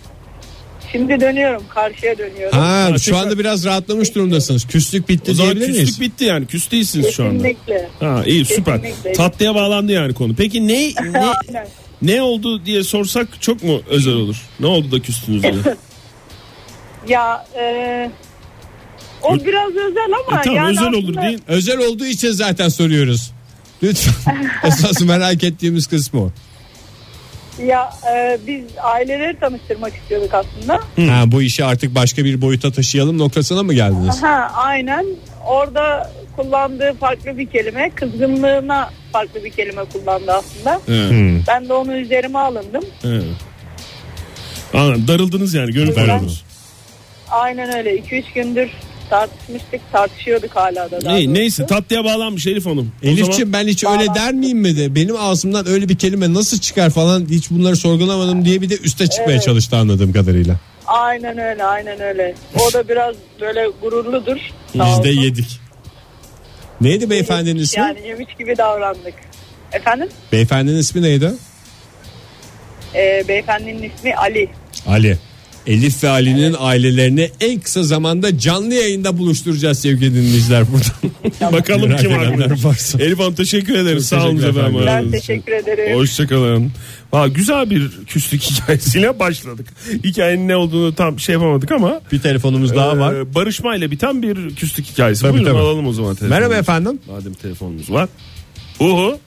Şimdi 0.92 1.20
dönüyorum. 1.22 1.64
Karşıya 1.70 2.18
dönüyorum. 2.18 2.60
Ha, 2.60 2.88
Ha, 2.92 2.98
şu 2.98 3.18
anda 3.18 3.40
biraz 3.40 3.66
rahatlamış 3.66 4.16
durumdasınız. 4.16 4.68
Küslük 4.68 5.10
bitti 5.10 5.32
O 5.32 5.34
zaman 5.34 5.56
diyebilir 5.56 5.68
küslük 5.68 6.00
miyiz? 6.00 6.02
bitti 6.02 6.26
yani. 6.26 6.46
Küs 6.46 6.72
değilsiniz 6.72 7.12
şu 7.14 7.24
anda. 7.24 7.34
Kesinlikle. 7.44 7.90
Ha 8.00 8.24
iyi 8.26 8.46
süper. 8.46 8.82
Kesinlikle. 8.82 9.14
Tatlıya 9.14 9.56
bağlandı 9.56 9.92
yani 9.92 10.14
konu. 10.14 10.36
Peki 10.36 10.68
ne 10.68 10.74
ne 10.90 11.20
Aynen. 11.48 11.68
ne 12.02 12.22
oldu 12.22 12.66
diye 12.66 12.84
sorsak 12.84 13.28
çok 13.42 13.64
mu 13.64 13.82
özel 13.90 14.14
olur? 14.14 14.36
Ne 14.60 14.68
oldu 14.68 14.92
da 14.92 15.00
küstünüz 15.00 15.44
diye. 15.44 15.54
Ya 17.08 17.46
e, 17.60 18.12
o 19.24 19.36
biraz 19.36 19.70
özel 19.72 20.06
ama 20.30 20.40
E, 20.40 20.44
tamam 20.44 20.56
yani 20.58 20.72
özel 20.72 20.88
olur 20.94 21.04
aslında- 21.10 21.22
değil. 21.22 21.40
Özel 21.48 21.78
olduğu 21.78 22.06
için 22.06 22.32
zaten 22.32 22.70
soruyoruz. 22.70 23.32
Lütfen. 23.84 24.52
Esas 24.68 25.02
merak 25.02 25.44
ettiğimiz 25.44 25.88
kısmı 25.88 26.22
o. 26.22 26.32
Ya 27.60 27.90
e, 28.16 28.38
biz 28.48 28.64
aileleri 28.84 29.40
tanıştırmak 29.40 29.94
istiyorduk 29.96 30.34
aslında. 30.34 30.74
Ha, 31.14 31.24
bu 31.28 31.42
işi 31.42 31.66
artık 31.66 31.96
başka 31.96 32.26
bir 32.26 32.42
boyuta 32.42 32.72
taşıyalım 32.72 33.18
noktasına 33.18 33.64
mı 33.64 33.74
geldiniz? 33.74 34.24
Ha 34.24 34.52
aynen. 34.56 35.06
Orada 35.48 36.12
kullandığı 36.36 36.94
farklı 36.94 37.38
bir 37.38 37.46
kelime, 37.48 37.90
kızgınlığına 37.96 38.90
farklı 39.14 39.44
bir 39.44 39.50
kelime 39.50 39.82
kullandı 39.94 40.32
aslında. 40.32 40.76
He, 40.88 41.34
Ben 41.48 41.70
de 41.70 41.74
onu 41.74 41.94
üzerime 41.98 42.40
alındım. 42.40 42.84
he. 43.02 43.20
Anladım. 44.74 45.08
Darıldınız 45.08 45.54
yani. 45.54 45.72
Gönül 45.72 45.96
Ben- 45.96 46.08
darıldınız. 46.08 46.44
Aynen 47.30 47.78
öyle. 47.78 47.96
2-3 47.98 48.34
gündür 48.36 48.70
tartışmıştık, 49.12 49.82
tartışıyorduk 49.92 50.56
hala 50.56 50.92
da. 50.92 51.02
doğrusu. 51.02 51.34
neyse 51.34 51.66
tatlıya 51.66 52.04
bağlanmış 52.04 52.48
Elif 52.48 52.66
Hanım. 52.66 52.92
O 53.04 53.08
Elif'ciğim 53.08 53.32
zaman- 53.52 53.54
ben 53.54 53.68
hiç 53.68 53.84
öyle 53.84 54.06
der 54.16 54.34
miyim 54.34 54.58
mi 54.58 54.78
de 54.78 54.96
benim 54.96 55.16
ağzımdan 55.16 55.68
öyle 55.68 55.90
bir 55.90 55.98
kelime 55.98 56.34
nasıl 56.34 56.60
çıkar 56.60 56.90
falan 56.90 57.26
hiç 57.30 57.52
bunları 57.52 57.76
sorgulamadım 57.76 58.46
diye 58.46 58.62
bir 58.62 58.70
de 58.70 58.78
üste 58.78 59.08
çıkmaya 59.08 59.32
Evet. 59.32 59.44
çalıştı 59.44 59.76
anladığım 59.78 60.14
kadarıyla. 60.14 60.56
Aynen 60.88 61.38
öyle, 61.38 61.64
aynen 61.64 62.00
öyle. 62.02 62.36
O 62.70 62.74
da 62.74 62.88
biraz 62.90 63.16
böyle 63.42 63.68
gururludur. 63.82 64.38
Biz 64.74 65.04
de 65.04 65.10
yedik. 65.10 65.60
Neydi 66.82 67.10
beyefendinin 67.10 67.60
ismi? 67.62 67.80
Yani 67.82 68.08
yemiş 68.08 68.36
gibi 68.40 68.58
davrandık. 68.58 69.14
Efendim? 69.72 70.08
Beyefendinin 70.32 70.78
ismi 70.78 71.02
neydi? 71.02 71.32
Ee, 72.96 73.24
beyefendinin 73.28 73.84
ismi 73.90 74.16
Ali. 74.16 74.50
Ali. 74.88 75.18
Elif 75.68 76.04
ve 76.04 76.10
Ali'nin 76.10 76.56
ailelerini 76.60 77.30
en 77.42 77.60
kısa 77.60 77.84
zamanda 77.84 78.40
canlı 78.40 78.74
yayında 78.74 79.18
buluşturacağız 79.18 79.80
sevgili 79.80 80.16
dinleyiciler 80.16 80.64
buradan. 80.72 81.52
Bakalım 81.54 81.90
Merak 81.90 82.02
kim 82.02 82.12
haklı. 82.12 82.64
varsa. 82.64 83.00
Elif 83.04 83.20
Hanım 83.20 83.36
teşekkür 83.36 83.76
ederiz. 83.76 84.06
Sağ 84.06 84.28
olun 84.28 84.38
efendim. 84.38 84.82
Ben 84.86 85.12
teşekkür 85.12 85.52
ederim. 85.52 85.96
Hoşçakalın. 85.98 86.72
Valla 87.14 87.28
güzel 87.28 87.70
bir 87.70 87.92
küslük 88.08 88.44
hikayesiyle 88.52 89.20
başladık. 89.20 89.68
Hikayenin 90.04 90.48
ne 90.48 90.56
olduğunu 90.56 90.96
tam 90.96 91.20
şey 91.20 91.34
yapamadık 91.34 91.72
ama 91.72 92.02
Bir 92.12 92.22
telefonumuz 92.22 92.76
daha 92.76 92.98
var. 93.00 93.14
e, 93.14 93.36
barışmayla 93.36 93.92
biten 93.92 94.22
bir 94.22 94.56
küslük 94.56 94.86
hikayesi. 94.86 95.22
Tabii, 95.22 95.34
Buyurun 95.34 95.48
tabii. 95.52 95.60
alalım 95.60 95.88
o 95.88 95.94
zaman 95.94 96.16
telefonumuzu. 96.16 96.40
Merhaba 96.40 96.56
efendim. 96.56 97.00
Madem 97.08 97.34
telefonumuz 97.34 97.92
var. 97.92 98.10
Uhu. 98.80 99.20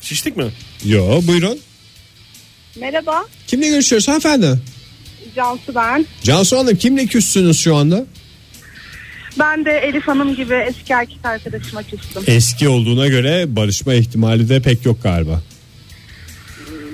Şiştik 0.00 0.36
mi? 0.36 0.44
Yo 0.84 1.20
buyurun. 1.26 1.58
Merhaba, 2.80 3.24
Kimle 3.46 3.68
görüşüyoruz 3.68 4.08
hanımefendi? 4.08 4.58
Cansu 5.36 5.74
ben. 5.74 6.06
Cansu 6.22 6.58
Hanım 6.58 6.76
kimle 6.76 7.06
küssünüz 7.06 7.60
şu 7.60 7.76
anda? 7.76 8.06
Ben 9.38 9.64
de 9.64 9.70
Elif 9.70 10.08
Hanım 10.08 10.36
gibi 10.36 10.54
eski 10.54 10.92
erkek 10.92 11.18
arkadaşıma 11.24 11.82
küstüm. 11.82 12.22
Eski 12.26 12.68
olduğuna 12.68 13.08
göre 13.08 13.56
barışma 13.56 13.94
ihtimali 13.94 14.48
de 14.48 14.60
pek 14.60 14.86
yok 14.86 15.02
galiba. 15.02 15.42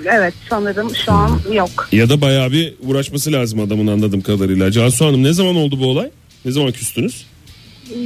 Evet 0.04 0.34
sanırım 0.50 0.96
şu 1.06 1.12
an 1.12 1.40
yok. 1.52 1.88
Ya 1.92 2.08
da 2.08 2.20
bayağı 2.20 2.52
bir 2.52 2.74
uğraşması 2.80 3.32
lazım 3.32 3.60
adamın 3.60 3.86
anladığım 3.86 4.20
kadarıyla. 4.20 4.70
Cansu 4.72 5.06
Hanım 5.06 5.22
ne 5.22 5.32
zaman 5.32 5.56
oldu 5.56 5.80
bu 5.80 5.86
olay? 5.86 6.10
Ne 6.44 6.52
zaman 6.52 6.72
küstünüz? 6.72 7.26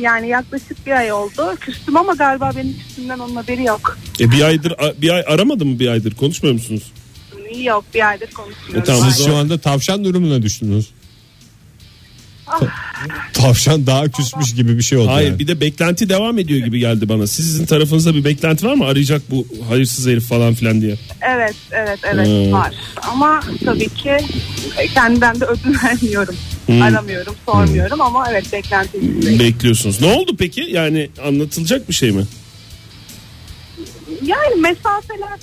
Yani 0.00 0.28
yaklaşık 0.28 0.86
bir 0.86 0.92
ay 0.92 1.12
oldu. 1.12 1.56
Küstüm 1.60 1.96
ama 1.96 2.12
galiba 2.14 2.50
benim 2.56 2.76
küstümden 2.78 3.18
onun 3.18 3.36
haberi 3.36 3.64
yok. 3.64 3.98
E 4.20 4.30
bir 4.30 4.42
aydır 4.42 4.74
bir 5.02 5.10
ay 5.10 5.24
aramadı 5.26 5.64
mı 5.64 5.78
bir 5.78 5.88
aydır 5.88 6.14
konuşmuyor 6.14 6.54
musunuz? 6.54 6.82
Yok 7.54 7.84
bir 7.94 8.08
aydır 8.08 8.30
konuşmuyoruz. 8.30 8.76
E, 8.76 8.84
tamam, 8.92 9.10
zaman- 9.10 9.26
şu 9.30 9.36
anda 9.36 9.58
tavşan 9.58 10.04
durumuna 10.04 10.42
düştünüz. 10.42 10.86
Ah. 12.48 12.60
Tavşan 13.32 13.86
daha 13.86 14.08
küsmüş 14.08 14.54
gibi 14.54 14.78
bir 14.78 14.82
şey 14.82 14.98
oldu. 14.98 15.10
Hayır 15.12 15.28
yani. 15.28 15.38
bir 15.38 15.48
de 15.48 15.60
beklenti 15.60 16.08
devam 16.08 16.38
ediyor 16.38 16.64
gibi 16.64 16.78
geldi 16.78 17.08
bana. 17.08 17.26
Sizin 17.26 17.66
tarafınızda 17.66 18.14
bir 18.14 18.24
beklenti 18.24 18.66
var 18.66 18.74
mı? 18.74 18.84
Arayacak 18.84 19.22
bu 19.30 19.46
hayırsız 19.68 20.06
herif 20.06 20.28
falan 20.28 20.54
filan 20.54 20.80
diye. 20.80 20.96
Evet 21.20 21.54
evet 21.70 21.98
evet 22.04 22.26
Hmm. 22.26 22.52
var. 22.52 22.74
Ama 23.02 23.40
tabii 23.64 23.88
ki 23.88 24.16
kendimden 24.94 25.40
de 25.40 25.44
ödün 25.44 25.76
vermiyorum. 25.84 26.34
Hmm. 26.66 26.82
Aramıyorum 26.82 27.34
sormuyorum 27.46 28.00
ama 28.00 28.30
evet 28.30 28.52
beklenti 28.52 28.98
içindeyim. 28.98 29.40
Bekliyorsunuz. 29.40 30.00
Ne 30.00 30.06
oldu 30.06 30.36
peki? 30.38 30.60
Yani 30.70 31.10
anlatılacak 31.26 31.88
bir 31.88 31.94
şey 31.94 32.10
mi? 32.10 32.24
Yani 34.22 34.60
mesafeler 34.60 35.38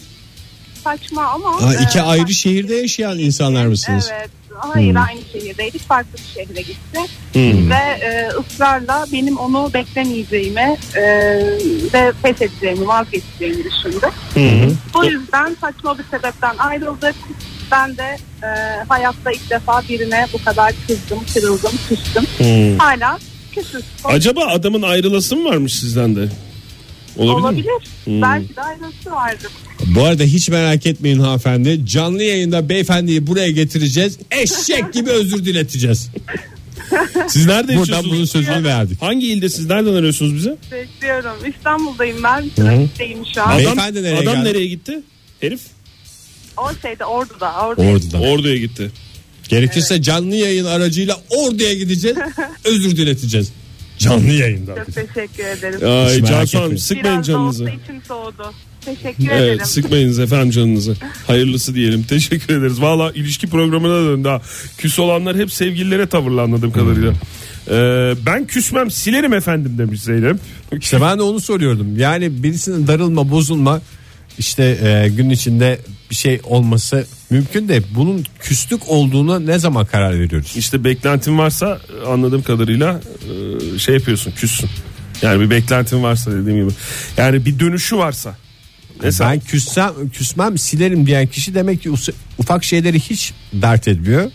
saçma 0.84 1.24
ama. 1.26 1.62
Ha, 1.62 1.76
iki 1.76 2.00
e, 2.00 2.02
ayrı 2.02 2.34
şehirde 2.34 2.76
yaşayan 2.76 3.20
insanlar 3.20 3.66
mısınız? 3.66 4.10
Evet. 4.18 4.30
Hayır 4.58 4.90
Hmm. 4.96 5.02
aynı 5.02 5.20
şehirdeydik. 5.32 5.82
Farklı 5.88 6.14
bir 6.14 6.34
şehre 6.42 6.62
gitti. 6.62 7.00
Ve 7.70 8.06
e, 8.06 8.30
ısrarla 8.40 9.06
benim 9.14 9.38
onu 9.38 9.72
beklemeyeceğimi 9.74 10.78
e, 10.96 11.02
ve 11.94 12.14
pes 12.24 12.42
edeceğimi, 12.42 12.88
vazgeçeceğimi 12.88 13.64
düşündü. 13.64 14.08
Bu 14.94 15.06
yüzden 15.06 15.58
saçma 15.62 15.98
bir 15.98 16.04
sebepten 16.04 16.58
ayrıldık. 16.58 17.16
Ben 17.72 17.98
de 17.98 18.18
e, 18.44 18.48
hayatta 18.90 19.32
ilk 19.32 19.50
defa 19.50 19.82
birine 19.90 20.28
bu 20.34 20.44
kadar 20.46 20.74
kızdım, 20.88 21.20
kırıldım, 21.34 21.72
küstüm. 21.90 22.24
Hala 22.80 23.20
küsüz. 23.52 23.84
Acaba 24.04 24.46
adamın 24.46 24.82
ayrılası 24.82 25.36
mı 25.36 25.50
varmış 25.50 25.74
sizden 25.80 26.16
de? 26.16 26.30
Olabilir, 27.18 27.36
mi? 27.36 27.42
Olabilir. 27.42 27.72
Hmm. 28.06 28.22
Belki 28.22 28.56
de 28.56 28.62
ayrılısı 28.62 29.12
vardır. 29.12 29.52
Bu 29.88 30.04
arada 30.04 30.24
hiç 30.24 30.50
merak 30.50 30.86
etmeyin 30.86 31.20
hanımefendi. 31.20 31.86
Canlı 31.86 32.24
yayında 32.24 32.70
beyefendiyi 32.70 33.28
buraya 33.28 33.52
getireceğiz. 33.52 34.18
Eşek 34.32 34.94
gibi 34.94 35.10
özür 35.10 35.46
dileteceğiz. 35.46 36.10
Siz 37.28 37.46
nerede 37.46 37.68
Buradan 37.68 37.80
yaşıyorsunuz? 37.80 38.12
bunun 38.16 38.26
sözünü 38.26 38.64
verdik. 38.64 39.02
Hangi 39.02 39.28
ilde 39.28 39.50
siz 39.50 39.66
nereden 39.66 39.94
arıyorsunuz 39.94 40.36
bize? 40.36 40.58
Bekliyorum. 40.72 41.32
İstanbul'dayım 41.58 42.24
ben. 42.24 42.50
Trafikteyim 42.50 43.20
şu 43.34 43.42
an. 43.42 43.58
Beyefendi 43.58 44.04
nereye 44.04 44.20
adam 44.20 44.36
geldi? 44.36 44.46
nereye 44.50 44.68
gitti? 44.68 45.00
Herif 45.42 45.60
O 46.58 46.62
şeyde 46.82 47.06
Ordu'da. 47.06 47.54
Ordu'da. 47.68 47.86
Ordu'da. 47.86 48.20
Ordu'ya 48.20 48.58
gitti. 48.58 48.92
Gerekirse 49.50 50.02
canlı 50.02 50.36
yayın 50.36 50.66
aracıyla 50.66 51.22
Ordu'ya 51.30 51.74
gideceğiz. 51.74 52.18
özür 52.64 52.98
dileteceğiz. 52.98 53.52
Canlı 53.98 54.32
yayında. 54.34 54.76
Çok 54.76 54.96
teşekkür 54.96 55.46
ederim. 55.46 55.80
Ay 56.08 56.22
merak 56.22 56.28
Cansu 56.28 56.58
Hanım 56.58 56.66
etmeyin. 56.66 56.78
sıkmayın 56.82 57.06
Biraz 57.18 57.28
da 57.28 57.32
canınızı. 57.32 57.64
olsa 57.64 57.74
içim 57.84 58.02
soğudu. 58.08 58.54
Teşekkür 58.86 59.28
Evet 59.32 59.42
ederim. 59.42 59.66
sıkmayınız 59.66 60.20
efendim 60.20 60.52
canınızı. 60.52 60.96
Hayırlısı 61.28 61.76
diyelim. 61.76 62.04
Teşekkür 62.10 62.58
ederiz. 62.58 62.82
Valla 62.82 63.12
ilişki 63.12 63.48
programına 63.48 63.94
döndü 64.10 64.28
ha. 64.28 64.42
Küs 64.78 65.00
olanlar 65.00 65.38
hep 65.38 65.52
sevgililere 65.52 66.08
tavırlı 66.08 66.42
anladığım 66.42 66.72
kadarıyla. 66.72 67.14
Ee, 67.70 68.14
ben 68.26 68.48
küsmem 68.48 68.92
silerim 68.92 69.34
efendim 69.34 69.76
demiş 69.78 70.02
Zeynep. 70.02 70.38
İşte 70.80 71.02
ben 71.02 71.18
de 71.18 71.22
onu 71.22 71.40
soruyordum. 71.40 71.98
Yani 72.00 72.44
birisinin 72.44 72.88
darılma, 72.88 73.32
bozulma 73.32 73.82
işte 74.40 74.64
e, 74.64 75.10
gün 75.10 75.30
içinde 75.30 75.80
bir 76.12 76.16
şey 76.16 76.40
olması 76.44 77.06
mümkün 77.30 77.70
de 77.70 77.82
bunun 77.96 78.26
küslük 78.40 78.90
olduğuna 78.90 79.40
ne 79.40 79.60
zaman 79.60 79.86
karar 79.86 80.20
veriyoruz? 80.20 80.54
İşte 80.58 80.84
beklentin 80.84 81.38
varsa 81.38 81.80
anladığım 82.08 82.44
kadarıyla 82.44 83.02
e, 83.76 83.80
şey 83.80 83.96
yapıyorsun 83.96 84.32
küssün. 84.32 84.70
Yani 85.22 85.42
bir 85.42 85.50
beklentin 85.50 86.04
varsa 86.04 86.32
dediğim 86.32 86.64
gibi. 86.64 86.76
Yani 87.18 87.46
bir 87.46 87.60
dönüşü 87.60 87.98
varsa. 87.98 88.36
Mesela 89.04 89.32
Ben 89.32 89.40
küssem, 89.40 89.94
küsmem 90.14 90.58
silerim 90.58 91.08
diyen 91.08 91.28
kişi 91.28 91.56
demek 91.56 91.82
ki 91.82 91.92
ufak 92.38 92.64
şeyleri 92.64 93.00
hiç 93.00 93.34
dert 93.54 93.88
etmiyor. 93.88 94.32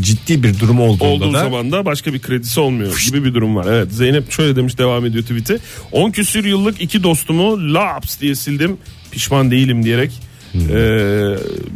Ciddi 0.00 0.42
bir 0.42 0.60
durum 0.60 0.80
olduğunda 0.80 1.04
olduğu 1.04 1.32
da 1.32 1.40
zaman 1.40 1.72
da 1.72 1.84
başka 1.84 2.14
bir 2.14 2.18
kredisi 2.22 2.60
olmuyor 2.60 3.02
gibi 3.06 3.24
bir 3.24 3.34
durum 3.34 3.56
var. 3.56 3.66
Evet 3.66 3.92
Zeynep 3.92 4.32
şöyle 4.32 4.56
demiş 4.56 4.78
devam 4.78 5.06
ediyor 5.06 5.22
tweet'i. 5.24 5.58
10 5.92 6.10
küsür 6.10 6.44
yıllık 6.44 6.80
iki 6.80 7.02
dostumu 7.02 7.74
laps 7.74 8.20
diye 8.20 8.34
sildim 8.34 8.76
pişman 9.10 9.50
değilim 9.50 9.84
diyerek 9.84 10.12
Hmm. 10.52 10.60
e, 10.60 10.76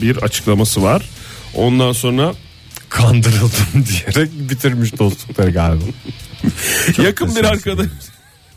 bir 0.01 0.17
açıklaması 0.17 0.83
var. 0.83 1.03
Ondan 1.55 1.93
sonra 1.93 2.35
kandırıldım 2.89 3.67
diyerek 3.75 4.31
bitirmiş 4.51 4.99
dostlukları 4.99 5.51
galiba. 5.51 5.85
yakın 7.03 7.37
bir 7.37 7.45
arkadaş 7.45 7.87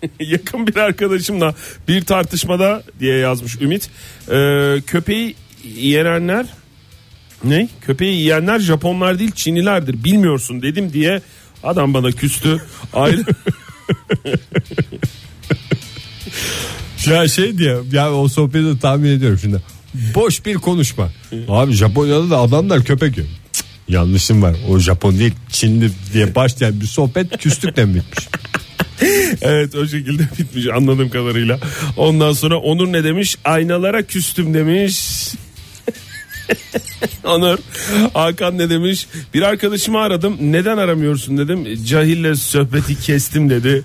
yakın 0.20 0.68
bir 0.68 0.76
arkadaşımla 0.76 1.56
bir 1.88 2.06
tartışmada 2.06 2.84
diye 3.00 3.18
yazmış 3.18 3.62
Ümit. 3.62 3.90
E, 4.32 4.82
köpeği 4.88 5.36
yenenler 5.76 6.46
ne? 7.44 7.70
Köpeği 7.82 8.16
yiyenler 8.16 8.60
Japonlar 8.60 9.20
değil 9.20 9.32
Çinlilerdir 9.32 10.04
bilmiyorsun 10.04 10.62
dedim 10.62 10.94
diye 10.94 11.22
adam 11.64 11.94
bana 11.94 12.12
küstü. 12.12 12.62
Ayrı 12.94 13.24
Ya 17.06 17.28
şey 17.28 17.58
diye 17.58 17.78
ya 17.92 18.14
o 18.14 18.28
sohbeti 18.28 18.80
tahmin 18.80 19.10
ediyorum 19.10 19.40
şimdi. 19.42 19.62
Boş 20.16 20.46
bir 20.46 20.56
konuşma. 20.56 21.10
Abi 21.50 21.74
Japonya'da 21.74 22.30
da 22.30 22.38
adamlar 22.38 22.84
köpek 22.84 23.18
yiyor. 23.18 23.30
Yanlışım 23.88 24.42
var. 24.42 24.56
O 24.70 24.80
Japon 24.80 25.20
değil 25.20 25.34
Çinli 25.50 25.92
diye 26.14 26.36
başlayan 26.36 26.82
bir 26.82 26.86
sohbet 26.86 27.38
küslükle 27.38 27.88
bitmiş. 27.88 28.28
Evet 29.42 29.76
o 29.76 29.88
şekilde 29.88 30.24
bitmiş 30.40 30.68
anladığım 30.68 31.10
kadarıyla. 31.10 31.60
Ondan 31.98 32.32
sonra 32.34 32.58
Onur 32.58 32.94
ne 32.94 33.04
demiş? 33.04 33.36
Aynalara 33.46 34.04
küstüm 34.04 34.54
demiş. 34.54 35.00
Onur. 37.24 37.58
Hakan 38.14 38.58
ne 38.58 38.70
demiş? 38.70 39.08
Bir 39.34 39.42
arkadaşımı 39.42 40.00
aradım. 40.00 40.38
Neden 40.42 40.78
aramıyorsun 40.78 41.38
dedim. 41.38 41.86
Cahille 41.86 42.36
sohbeti 42.36 43.00
kestim 43.00 43.50
dedi. 43.50 43.84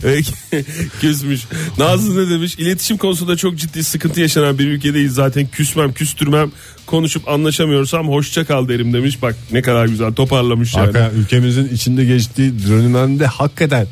Küsmüş. 1.00 1.40
Nazlı 1.78 2.26
ne 2.26 2.30
demiş? 2.30 2.54
İletişim 2.58 2.96
konusunda 2.96 3.36
çok 3.36 3.56
ciddi 3.56 3.84
sıkıntı 3.84 4.20
yaşanan 4.20 4.58
bir 4.58 4.66
ülkedeyiz 4.66 5.14
zaten. 5.14 5.46
Küsmem, 5.46 5.92
küstürmem, 5.92 6.52
konuşup 6.86 7.28
anlaşamıyorsam 7.28 8.08
hoşça 8.08 8.44
kal 8.44 8.68
derim 8.68 8.92
demiş. 8.92 9.22
Bak 9.22 9.36
ne 9.52 9.62
kadar 9.62 9.86
güzel 9.86 10.12
toparlamış 10.12 10.74
yani. 10.74 10.84
Hakikaten 10.84 11.18
ülkemizin 11.18 11.68
içinde 11.74 12.04
geçtiği 12.04 12.52
dönemde 12.68 13.26
hakikaten 13.26 13.86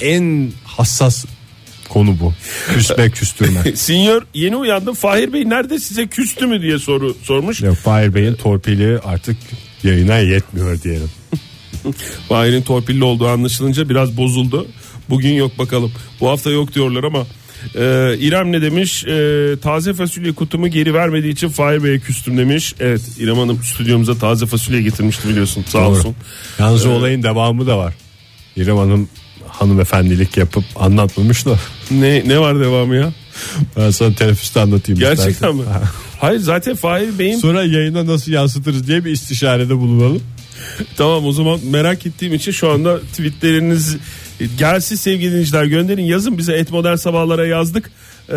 en 0.00 0.52
hassas 0.64 1.24
konu 1.88 2.20
bu. 2.20 2.34
Küsme 2.74 3.10
küstürme. 3.14 3.76
Sinyor 3.76 4.26
yeni 4.34 4.56
uyandım. 4.56 4.94
Fahir 4.94 5.32
Bey 5.32 5.48
nerede 5.48 5.78
size 5.78 6.06
küstü 6.06 6.46
mü 6.46 6.62
diye 6.62 6.78
soru 6.78 7.16
sormuş. 7.22 7.60
Yok 7.62 7.76
Fahir 7.76 8.14
Bey'in 8.14 8.34
torpili 8.34 8.98
artık 8.98 9.36
yayına 9.84 10.18
yetmiyor 10.18 10.82
diyelim. 10.82 11.10
Fahir'in 12.28 12.62
torpilli 12.62 13.04
olduğu 13.04 13.28
anlaşılınca 13.28 13.88
biraz 13.88 14.16
bozuldu. 14.16 14.66
Bugün 15.10 15.32
yok 15.32 15.58
bakalım. 15.58 15.92
Bu 16.20 16.28
hafta 16.28 16.50
yok 16.50 16.74
diyorlar 16.74 17.04
ama 17.04 17.26
ee, 17.74 18.16
İrem 18.18 18.52
ne 18.52 18.62
demiş? 18.62 19.04
Ee, 19.04 19.56
taze 19.62 19.94
fasulye 19.94 20.32
kutumu 20.32 20.68
geri 20.68 20.94
vermediği 20.94 21.32
için 21.32 21.48
Fahir 21.48 21.84
Bey'e 21.84 21.98
küstüm 21.98 22.38
demiş. 22.38 22.74
Evet 22.80 23.00
İrem 23.18 23.36
Hanım 23.38 23.62
stüdyomuza 23.62 24.14
taze 24.14 24.46
fasulye 24.46 24.82
getirmişti 24.82 25.28
biliyorsun 25.28 25.64
sağ 25.68 25.78
Doğru. 25.78 25.88
olsun. 25.88 26.14
Yalnız 26.58 26.86
o 26.86 26.90
olayın 26.90 27.22
devamı 27.22 27.66
da 27.66 27.78
var. 27.78 27.94
İrem 28.56 28.76
Hanım 28.76 29.08
hanımefendilik 29.48 30.36
yapıp 30.36 30.64
anlatmamış 30.76 31.46
da 31.46 31.58
Ne 31.90 32.22
ne 32.28 32.38
var 32.38 32.60
devamı 32.60 32.96
ya? 32.96 33.12
ben 33.76 33.90
sana 33.90 34.14
teneffüste 34.14 34.60
anlatayım. 34.60 35.00
Gerçekten 35.00 35.30
istersen. 35.30 35.56
mi? 35.56 35.62
Hayır 36.20 36.40
zaten 36.40 36.76
Fahir 36.76 37.18
Bey'in 37.18 37.38
Sonra 37.38 37.64
yayına 37.64 38.06
nasıl 38.06 38.32
yansıtırız 38.32 38.86
diye 38.86 39.04
bir 39.04 39.10
istişarede 39.10 39.76
bulunalım. 39.76 40.22
Tamam 40.96 41.26
o 41.26 41.32
zaman 41.32 41.60
merak 41.64 42.06
ettiğim 42.06 42.34
için 42.34 42.52
şu 42.52 42.70
anda 42.70 43.00
tweetleriniz 43.00 43.96
gelsin 44.58 44.96
sevgili 44.96 45.30
dinleyiciler 45.30 45.64
gönderin 45.64 46.04
yazın 46.04 46.38
bize 46.38 46.52
et 46.52 46.70
modern 46.70 46.96
sabahlara 46.96 47.46
yazdık. 47.46 47.90
Ee, 48.28 48.36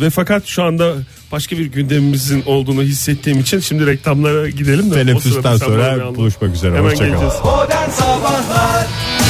ve 0.00 0.10
fakat 0.10 0.46
şu 0.46 0.62
anda 0.62 0.94
başka 1.32 1.58
bir 1.58 1.66
gündemimizin 1.66 2.42
olduğunu 2.46 2.82
hissettiğim 2.82 3.40
için 3.40 3.60
şimdi 3.60 3.86
reklamlara 3.86 4.50
gidelim 4.50 4.90
de. 4.90 4.94
Teneffüsten 4.94 5.56
sonra 5.56 6.14
buluşmak 6.14 6.54
üzere. 6.54 6.76
Hemen 6.76 6.90
Hoşçakalın. 6.90 7.30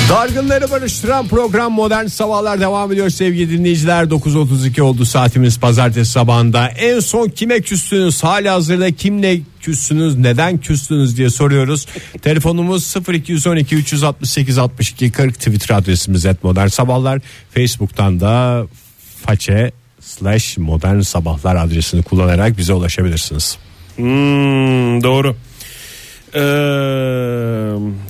Dargınları 0.08 0.70
barıştıran 0.70 1.28
program 1.28 1.72
Modern 1.72 2.06
Sabahlar 2.06 2.60
devam 2.60 2.92
ediyor 2.92 3.10
sevgili 3.10 3.50
dinleyiciler. 3.58 4.04
9.32 4.04 4.82
oldu 4.82 5.04
saatimiz 5.04 5.60
pazartesi 5.60 6.10
sabahında. 6.10 6.68
En 6.68 7.00
son 7.00 7.28
kime 7.28 7.60
küstünüz? 7.60 8.24
Hali 8.24 8.48
hazırda 8.48 8.90
kimle 8.90 9.40
küstünüz? 9.60 10.16
Neden 10.16 10.58
küstünüz 10.58 11.16
diye 11.16 11.30
soruyoruz. 11.30 11.86
Telefonumuz 12.22 12.94
0212 13.08 13.76
368 13.76 14.58
62 14.58 15.12
40 15.12 15.34
Twitter 15.34 15.76
adresimiz 15.76 16.26
et 16.26 16.44
Modern 16.44 16.66
Sabahlar. 16.68 17.20
Facebook'tan 17.54 18.20
da 18.20 18.66
façe 19.26 19.72
slash 20.00 20.58
modern 20.58 21.00
sabahlar 21.00 21.56
adresini 21.56 22.02
kullanarak 22.02 22.58
bize 22.58 22.72
ulaşabilirsiniz. 22.72 23.58
Hmm, 23.96 25.02
doğru. 25.02 25.36
Ee, 26.34 26.38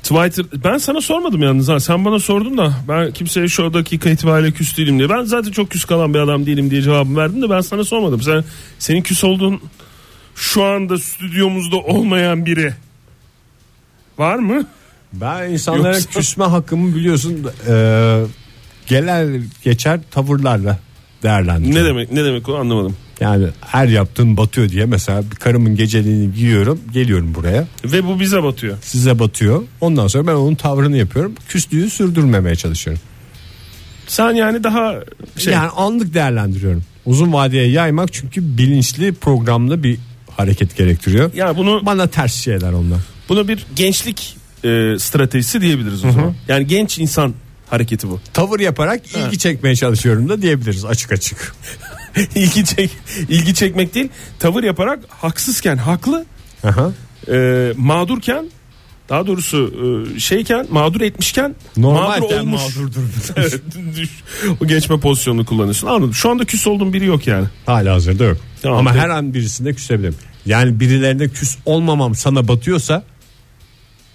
Twitter 0.03 0.47
ben 0.65 0.79
sana 0.79 1.01
sormadım 1.01 1.43
yalnız 1.43 1.69
ha 1.69 1.81
sen 1.81 2.05
bana 2.05 2.19
sordun 2.19 2.59
da 2.59 2.75
ben 2.89 3.13
kimseye 3.13 3.49
şu 3.49 3.75
dakika 3.75 4.11
itibariyle 4.11 4.53
küs 4.53 4.77
değilim 4.77 4.99
diye 4.99 5.09
ben 5.09 5.23
zaten 5.23 5.51
çok 5.51 5.71
küs 5.71 5.85
kalan 5.85 6.15
bir 6.15 6.19
adam 6.19 6.47
değilim 6.47 6.71
diye 6.71 6.83
cevabımı 6.83 7.17
verdim 7.21 7.43
de 7.43 7.51
ben 7.51 7.61
sana 7.61 7.85
sormadım 7.85 8.23
sen 8.23 8.45
senin 8.79 9.03
küs 9.03 9.25
olduğun 9.25 9.61
şu 10.35 10.65
anda 10.65 10.99
stüdyomuzda 10.99 11.77
olmayan 11.77 12.47
biri 12.47 12.75
var 14.19 14.37
mı? 14.37 14.67
Ben 15.13 15.51
insanlara 15.51 15.89
Yoksa- 15.95 16.11
küsme 16.11 16.45
hakkımı 16.45 16.95
biliyorsun 16.97 17.47
e, 17.69 17.75
gelen 18.87 19.45
geçer 19.65 20.01
tavırlarla 20.11 20.79
değerlendiriyorum. 21.23 21.85
Ne 21.85 21.89
demek 21.89 22.13
ne 22.13 22.25
demek 22.25 22.49
o 22.49 22.57
anlamadım. 22.57 22.97
Yani 23.21 23.47
her 23.61 23.87
yaptığın 23.89 24.37
batıyor 24.37 24.69
diye 24.69 24.87
mesela 24.87 25.23
bir 25.31 25.37
karımın 25.37 25.77
geceliğini 25.77 26.35
giyiyorum 26.35 26.81
geliyorum 26.93 27.35
buraya 27.35 27.67
Ve 27.85 28.07
bu 28.07 28.21
bize 28.21 28.43
batıyor. 28.43 28.79
size 28.83 29.19
batıyor 29.19 29.63
ondan 29.81 30.07
sonra 30.07 30.27
ben 30.27 30.35
onun 30.35 30.55
tavrını 30.55 30.97
yapıyorum 30.97 31.35
küslüğü 31.49 31.91
sürdürmemeye 31.91 32.57
çalışıyorum. 32.57 33.03
Sen 34.07 34.33
yani 34.33 34.65
daha 34.65 34.95
şey 35.39 35.53
Yani 35.53 35.69
anlık 35.69 36.15
değerlendiriyorum. 36.15 36.83
Uzun 37.07 37.33
vadeye 37.33 37.69
yaymak 37.71 38.13
çünkü 38.13 38.59
bilinçli 38.59 39.13
programlı 39.13 39.83
bir 39.83 39.99
hareket 40.37 40.77
gerektiriyor. 40.77 41.35
ya 41.35 41.57
bunu 41.57 41.87
Bana 41.87 42.07
ters 42.07 42.35
şeyler 42.35 42.73
onlar. 42.73 42.99
bunu 43.29 43.49
bir 43.49 43.67
gençlik 43.77 44.37
e, 44.65 44.69
stratejisi 44.99 45.61
diyebiliriz 45.61 46.05
o 46.05 46.13
zaman. 46.13 46.35
Yani 46.49 46.67
genç 46.67 46.99
insan 46.99 47.35
hareketi 47.71 48.09
bu. 48.09 48.21
Tavır 48.33 48.61
yaparak 48.61 49.03
ilgi 49.17 49.39
çekmeye 49.39 49.77
çalışıyorum 49.77 50.29
da 50.29 50.43
diyebiliriz 50.43 50.85
açık 50.85 51.13
açık. 51.13 51.55
ilgi 52.35 52.65
çek 52.65 52.91
ilgi 53.29 53.55
çekmek 53.55 53.95
değil, 53.95 54.09
tavır 54.39 54.63
yaparak 54.65 54.99
haksızken 55.09 55.77
haklı, 55.77 56.25
Aha. 56.65 56.93
e, 57.33 57.73
mağdurken 57.77 58.45
daha 59.09 59.27
doğrusu 59.27 59.75
e, 60.17 60.21
şeyken 60.21 60.67
mağdur 60.71 61.01
etmişken 61.01 61.55
mağdur 61.77 61.83
Normalden 61.95 62.39
olmuş. 62.39 62.61
mağdurdur. 62.77 63.01
Evet, 63.37 63.61
o 64.63 64.67
geçme 64.67 65.01
pozisyonunu 65.01 65.45
kullanıyorsun. 65.45 65.87
Anladım. 65.89 66.15
Şu 66.15 66.31
anda 66.31 66.45
küs 66.45 66.67
olduğum 66.67 66.93
biri 66.93 67.07
yok 67.07 67.27
yani. 67.27 67.47
Hala 67.67 67.95
hazırda 67.95 68.25
yok. 68.25 68.37
Tamam, 68.63 68.79
Ama 68.79 68.91
peki. 68.91 69.03
her 69.03 69.09
an 69.09 69.35
birisinde 69.35 69.75
küsebilirim. 69.75 70.15
Yani 70.47 70.81
birilerine 70.81 71.29
küs 71.29 71.57
olmamam 71.67 72.15
sana 72.15 72.49
batıyorsa 72.49 73.05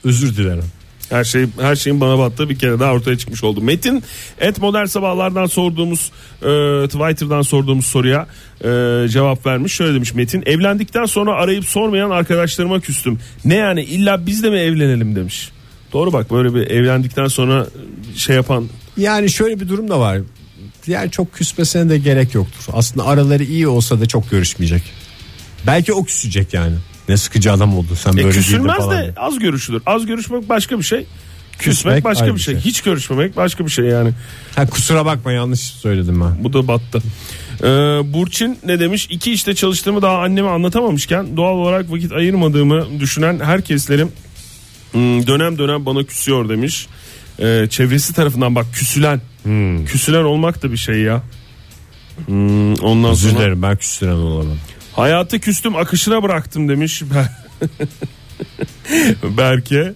özür 0.03 0.37
dilerim. 0.37 0.63
Her 1.09 1.23
şey 1.23 1.45
her 1.61 1.75
şeyin 1.75 2.01
bana 2.01 2.19
battığı 2.19 2.49
bir 2.49 2.59
kere 2.59 2.79
daha 2.79 2.93
ortaya 2.93 3.17
çıkmış 3.17 3.43
oldu. 3.43 3.61
Metin 3.61 4.03
et 4.39 4.61
modern 4.61 4.85
sabahlardan 4.85 5.45
sorduğumuz 5.45 6.11
e, 6.41 6.87
Twitter'dan 6.87 7.41
sorduğumuz 7.41 7.85
soruya 7.85 8.27
e, 8.61 8.69
cevap 9.09 9.45
vermiş. 9.45 9.73
Şöyle 9.73 9.93
demiş 9.93 10.13
Metin. 10.13 10.43
Evlendikten 10.45 11.05
sonra 11.05 11.33
arayıp 11.33 11.65
sormayan 11.65 12.09
arkadaşlarıma 12.09 12.79
küstüm. 12.79 13.19
Ne 13.45 13.55
yani 13.55 13.83
illa 13.83 14.25
biz 14.25 14.43
de 14.43 14.49
mi 14.49 14.57
evlenelim 14.57 15.15
demiş. 15.15 15.51
Doğru 15.93 16.13
bak 16.13 16.31
böyle 16.31 16.55
bir 16.55 16.67
evlendikten 16.67 17.27
sonra 17.27 17.67
şey 18.15 18.35
yapan 18.35 18.67
Yani 18.97 19.29
şöyle 19.29 19.59
bir 19.59 19.69
durum 19.69 19.89
da 19.89 19.99
var. 19.99 20.19
Yani 20.87 21.11
çok 21.11 21.33
küsmesine 21.33 21.89
de 21.89 21.97
gerek 21.97 22.35
yoktur. 22.35 22.73
Aslında 22.73 23.05
araları 23.05 23.43
iyi 23.43 23.67
olsa 23.67 23.99
da 23.99 24.05
çok 24.05 24.29
görüşmeyecek. 24.29 24.83
Belki 25.67 25.93
o 25.93 26.03
küsecek 26.03 26.53
yani. 26.53 26.75
Ne 27.09 27.17
sıkıcı 27.17 27.51
adam 27.51 27.77
oldu 27.77 27.95
sen 27.95 28.11
e, 28.11 28.13
böyle 28.13 28.25
değildin 28.25 28.41
küsülmez 28.41 28.89
de 28.89 29.13
az 29.17 29.39
görüşülür. 29.39 29.81
Az 29.85 30.05
görüşmek 30.05 30.49
başka 30.49 30.77
bir 30.77 30.83
şey. 30.83 31.05
Küsmek, 31.59 31.75
Küsmek 31.75 32.03
başka 32.03 32.35
bir 32.35 32.39
şey. 32.39 32.53
şey. 32.53 32.63
Hiç 32.63 32.81
görüşmemek 32.81 33.37
başka 33.37 33.65
bir 33.65 33.71
şey 33.71 33.85
yani. 33.85 34.11
Ha, 34.55 34.67
kusura 34.67 35.05
bakma 35.05 35.31
yanlış 35.31 35.59
söyledim 35.59 36.21
ben. 36.21 36.43
Bu 36.43 36.53
da 36.53 36.67
battı. 36.67 37.01
Ee, 37.59 37.65
Burçin 38.13 38.59
ne 38.65 38.79
demiş? 38.79 39.07
İki 39.09 39.31
işte 39.31 39.55
çalıştığımı 39.55 40.01
daha 40.01 40.21
anneme 40.21 40.49
anlatamamışken 40.49 41.37
doğal 41.37 41.53
olarak 41.53 41.91
vakit 41.91 42.11
ayırmadığımı 42.11 42.99
düşünen 42.99 43.39
herkeslerim 43.39 44.11
hmm, 44.91 45.27
dönem 45.27 45.57
dönem 45.57 45.85
bana 45.85 46.03
küsüyor 46.03 46.49
demiş. 46.49 46.87
Ee, 47.39 47.67
çevresi 47.69 48.13
tarafından 48.13 48.55
bak 48.55 48.65
küsülen. 48.73 49.21
Küsülen 49.85 50.23
olmak 50.23 50.63
da 50.63 50.71
bir 50.71 50.77
şey 50.77 50.95
ya. 51.01 51.23
Hmm, 52.25 52.73
ondan 52.73 53.11
Özür 53.11 53.29
sonra 53.29 53.39
dilerim 53.39 53.61
ben 53.61 53.75
küstüren 53.75 54.15
olamam. 54.15 54.57
Hayatı 54.97 55.39
küstüm 55.39 55.75
akışına 55.75 56.23
bıraktım 56.23 56.69
demiş. 56.69 57.03
Berke. 59.37 59.93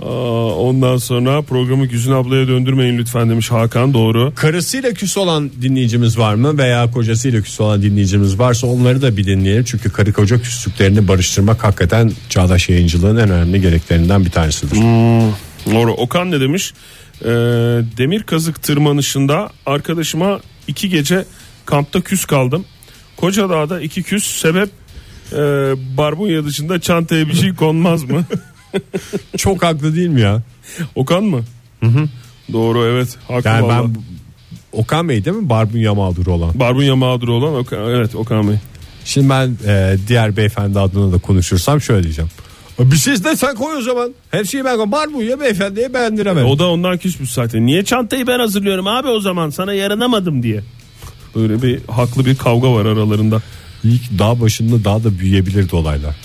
Aa, 0.00 0.06
ondan 0.54 0.96
sonra 0.96 1.42
programı 1.42 1.86
Güzin 1.86 2.12
ablaya 2.12 2.48
döndürmeyin 2.48 2.98
lütfen 2.98 3.30
demiş 3.30 3.50
Hakan 3.50 3.94
doğru. 3.94 4.32
Karısıyla 4.36 4.92
küs 4.92 5.16
olan 5.16 5.50
dinleyicimiz 5.62 6.18
var 6.18 6.34
mı 6.34 6.58
veya 6.58 6.90
kocasıyla 6.90 7.40
küs 7.40 7.60
olan 7.60 7.82
dinleyicimiz 7.82 8.38
varsa 8.38 8.66
onları 8.66 9.02
da 9.02 9.16
bir 9.16 9.26
dinleyelim. 9.26 9.64
Çünkü 9.64 9.90
karı 9.90 10.12
koca 10.12 10.42
küslüklerini 10.42 11.08
barıştırmak 11.08 11.64
hakikaten 11.64 12.12
çağdaş 12.28 12.68
yayıncılığın 12.68 13.16
en 13.16 13.30
önemli 13.30 13.60
gereklerinden 13.60 14.24
bir 14.24 14.30
tanesidir. 14.30 14.76
Doğru. 15.72 15.92
Okan 15.92 16.30
ne 16.30 16.40
demiş? 16.40 16.74
Ee, 17.22 17.28
demir 17.96 18.22
kazık 18.22 18.62
tırmanışında 18.62 19.50
arkadaşıma 19.66 20.40
iki 20.66 20.88
gece 20.88 21.24
kampta 21.66 22.00
küs 22.00 22.24
kaldım. 22.24 22.64
Koca 23.16 23.50
Dağ'da 23.50 23.80
iki 23.80 24.02
küs 24.02 24.26
sebep 24.40 24.68
e, 25.32 25.36
barbunya 25.96 26.44
dışında 26.44 26.80
çantaya 26.80 27.28
bir 27.28 27.34
şey 27.34 27.54
konmaz 27.54 28.04
mı? 28.04 28.24
Çok 29.36 29.62
haklı 29.62 29.96
değil 29.96 30.08
mi 30.08 30.20
ya? 30.20 30.42
Okan 30.94 31.24
mı? 31.24 31.40
Doğru 32.52 32.84
evet. 32.84 33.16
Haklı 33.28 33.48
Yani 33.50 33.62
vallahi. 33.62 33.84
ben 33.84 34.02
Okan 34.72 35.08
Bey 35.08 35.24
değil 35.24 35.36
mi 35.36 35.48
barbunya 35.48 35.94
mağduru 35.94 36.32
olan? 36.32 36.50
Barbunya 36.54 36.96
mağduru 36.96 37.34
olan 37.34 37.54
Okan, 37.54 37.78
evet 37.90 38.14
Okan 38.14 38.48
Bey. 38.48 38.56
Şimdi 39.04 39.28
ben 39.30 39.56
e, 39.66 39.96
diğer 40.08 40.36
beyefendi 40.36 40.80
adına 40.80 41.12
da 41.12 41.18
konuşursam 41.18 41.80
şöyle 41.80 42.02
diyeceğim. 42.02 42.30
Bir 42.78 42.96
şey 42.96 43.24
de 43.24 43.36
sen 43.36 43.54
koy 43.54 43.76
o 43.76 43.80
zaman. 43.80 44.14
Her 44.30 44.44
şeyi 44.44 44.64
ben 44.64 44.76
koy. 44.76 44.92
Barbunya 44.92 45.40
beyefendiye 45.40 45.94
beğendiremedim. 45.94 46.48
O 46.48 46.58
da 46.58 46.70
ondan 46.70 46.98
küsmüş 46.98 47.30
zaten. 47.30 47.66
Niye 47.66 47.84
çantayı 47.84 48.26
ben 48.26 48.38
hazırlıyorum 48.38 48.86
abi 48.86 49.08
o 49.08 49.20
zaman 49.20 49.50
sana 49.50 49.72
yaranamadım 49.72 50.42
diye. 50.42 50.62
Böyle 51.36 51.62
bir 51.62 51.80
haklı 51.90 52.24
bir 52.26 52.36
kavga 52.36 52.72
var 52.72 52.86
aralarında. 52.86 53.42
İlk 53.84 54.18
dağ 54.18 54.40
başında 54.40 54.84
daha 54.84 55.04
da 55.04 55.18
büyüyebilirdi 55.18 55.76
olaylar. 55.76 56.16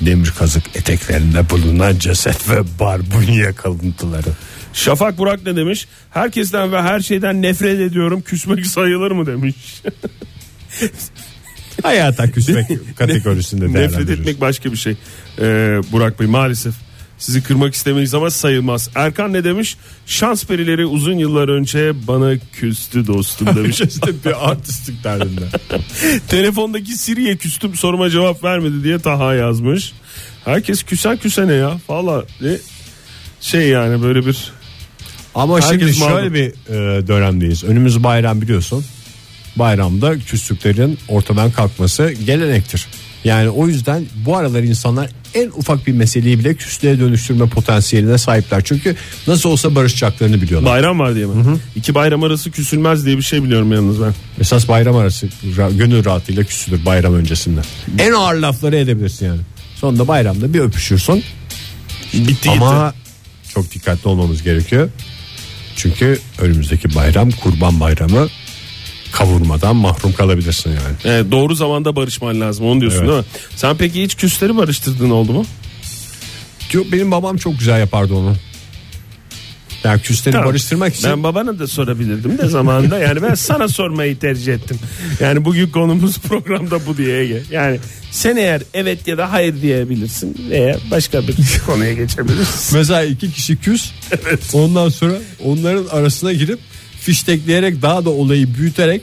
demir 0.00 0.32
kazık 0.38 0.76
eteklerinde 0.76 1.50
bulunan 1.50 1.98
ceset 1.98 2.50
ve 2.50 2.62
barbunya 2.80 3.52
kalıntıları. 3.52 4.28
Şafak 4.72 5.18
Burak 5.18 5.46
ne 5.46 5.56
demiş? 5.56 5.88
Herkesten 6.10 6.72
ve 6.72 6.82
her 6.82 7.00
şeyden 7.00 7.42
nefret 7.42 7.80
ediyorum. 7.80 8.20
Küsmek 8.20 8.66
sayılır 8.66 9.10
mı 9.10 9.26
demiş. 9.26 9.54
Hayata 11.82 12.30
küsmek 12.30 12.66
kategorisinde 12.96 13.72
Nefret 13.72 14.10
etmek 14.10 14.40
başka 14.40 14.72
bir 14.72 14.76
şey. 14.76 14.96
Ee, 15.38 15.80
Burak 15.92 16.20
Bey 16.20 16.26
maalesef. 16.26 16.74
Sizi 17.20 17.42
kırmak 17.42 17.74
istemeyiz 17.74 18.14
ama 18.14 18.30
sayılmaz. 18.30 18.90
Erkan 18.94 19.32
ne 19.32 19.44
demiş? 19.44 19.76
Şans 20.06 20.44
perileri 20.44 20.86
uzun 20.86 21.18
yıllar 21.18 21.48
önce 21.48 22.06
bana 22.08 22.32
küstü 22.52 23.06
dostum 23.06 23.46
demiş. 23.56 23.80
işte 23.88 24.12
bir 24.24 24.50
artistlik 24.50 25.04
derdinde. 25.04 25.44
Telefondaki 26.28 26.92
Siri'ye 26.92 27.36
küstüm 27.36 27.74
soruma 27.74 28.10
cevap 28.10 28.44
vermedi 28.44 28.84
diye 28.84 28.98
Taha 28.98 29.34
yazmış. 29.34 29.92
Herkes 30.44 30.82
küsen 30.82 31.16
küsene 31.16 31.52
ya. 31.52 31.80
Valla 31.88 32.24
ne 32.40 32.56
şey 33.40 33.68
yani 33.68 34.02
böyle 34.02 34.26
bir 34.26 34.52
Ama 35.34 35.60
Herkes 35.60 35.70
şimdi 35.70 35.94
şöyle 35.94 36.12
mağdur. 36.14 36.34
bir 36.34 36.46
e, 36.68 37.06
dönemdeyiz. 37.06 37.64
Önümüz 37.64 38.02
bayram 38.02 38.40
biliyorsun. 38.42 38.84
Bayramda 39.56 40.18
küslüklerin 40.18 40.98
ortadan 41.08 41.50
kalkması 41.50 42.10
gelenektir. 42.10 42.86
Yani 43.24 43.50
o 43.50 43.66
yüzden 43.68 44.06
bu 44.26 44.36
aralar 44.36 44.62
insanlar 44.62 45.10
en 45.34 45.48
ufak 45.50 45.86
bir 45.86 45.92
meseleyi 45.92 46.38
bile 46.38 46.54
küslüğe 46.54 47.00
dönüştürme 47.00 47.46
potansiyeline 47.48 48.18
sahipler. 48.18 48.62
Çünkü 48.64 48.96
nasıl 49.26 49.50
olsa 49.50 49.74
barışacaklarını 49.74 50.42
biliyorlar. 50.42 50.72
bayram 50.72 50.98
var 50.98 51.14
diye 51.14 51.26
mi? 51.26 51.32
İki 51.76 51.94
bayram 51.94 52.22
arası 52.22 52.50
küsülmez 52.50 53.06
diye 53.06 53.16
bir 53.16 53.22
şey 53.22 53.42
biliyorum 53.42 53.72
yalnız 53.72 54.00
ben. 54.02 54.14
Esas 54.40 54.68
bayram 54.68 54.96
arası 54.96 55.26
ra- 55.56 55.76
gönül 55.76 56.04
rahatıyla 56.04 56.44
küsülür 56.44 56.84
bayram 56.86 57.14
öncesinde. 57.14 57.60
En 57.98 58.12
ağır 58.12 58.34
lafları 58.34 58.76
edebilirsin 58.76 59.26
yani. 59.26 59.40
Sonunda 59.76 60.08
bayramda 60.08 60.54
bir 60.54 60.60
öpüşürsün. 60.60 61.24
Bitti 62.14 62.50
Ama 62.50 62.94
çok 63.54 63.72
dikkatli 63.74 64.08
olmamız 64.08 64.42
gerekiyor. 64.42 64.88
Çünkü 65.76 66.18
önümüzdeki 66.38 66.94
bayram 66.94 67.30
kurban 67.30 67.80
bayramı 67.80 68.28
kavurmadan 69.20 69.76
mahrum 69.76 70.12
kalabilirsin 70.12 70.70
yani. 70.70 70.96
Evet, 71.04 71.32
doğru 71.32 71.54
zamanda 71.54 71.96
barışman 71.96 72.40
lazım 72.40 72.66
onu 72.66 72.80
diyorsun 72.80 72.98
Evet. 72.98 73.08
değil 73.08 73.18
mi? 73.18 73.24
Sen 73.56 73.76
peki 73.76 74.02
hiç 74.02 74.14
küsleri 74.14 74.56
barıştırdığın 74.56 75.10
oldu 75.10 75.32
mu? 75.32 75.46
Diyor, 76.72 76.84
benim 76.92 77.10
babam 77.10 77.36
çok 77.36 77.58
güzel 77.58 77.80
yapardı 77.80 78.14
onu. 78.14 78.36
Yani 79.84 80.00
küsleri 80.00 80.32
Tamam. 80.32 80.48
barıştırmak 80.48 80.94
için 80.94 81.10
Ben 81.10 81.22
babana 81.22 81.58
da 81.58 81.66
sorabilirdim 81.66 82.38
de 82.38 82.48
zamanında. 82.48 82.98
Yani 82.98 83.22
ben 83.22 83.34
sana 83.34 83.68
sormayı 83.68 84.18
tercih 84.18 84.54
ettim. 84.54 84.78
Yani 85.20 85.44
bugün 85.44 85.68
konumuz 85.68 86.18
programda 86.18 86.86
bu 86.86 86.96
diye 86.96 87.20
Ege. 87.20 87.42
Yani 87.50 87.78
sen 88.10 88.36
eğer 88.36 88.62
evet 88.74 89.08
ya 89.08 89.18
da 89.18 89.32
hayır 89.32 89.62
diyebilirsin 89.62 90.36
veya 90.50 90.76
başka 90.90 91.28
bir 91.28 91.36
konuya 91.66 91.92
geçebilirsin. 91.92 92.78
mesela 92.78 93.02
iki 93.04 93.32
kişi 93.32 93.56
küs 93.56 93.90
ondan 94.52 94.88
sonra 94.88 95.14
onların 95.44 95.86
arasına 95.86 96.32
girip 96.32 96.58
fiştekleyerek 97.00 97.82
daha 97.82 98.04
da 98.04 98.10
olayı 98.10 98.54
büyüterek 98.54 99.02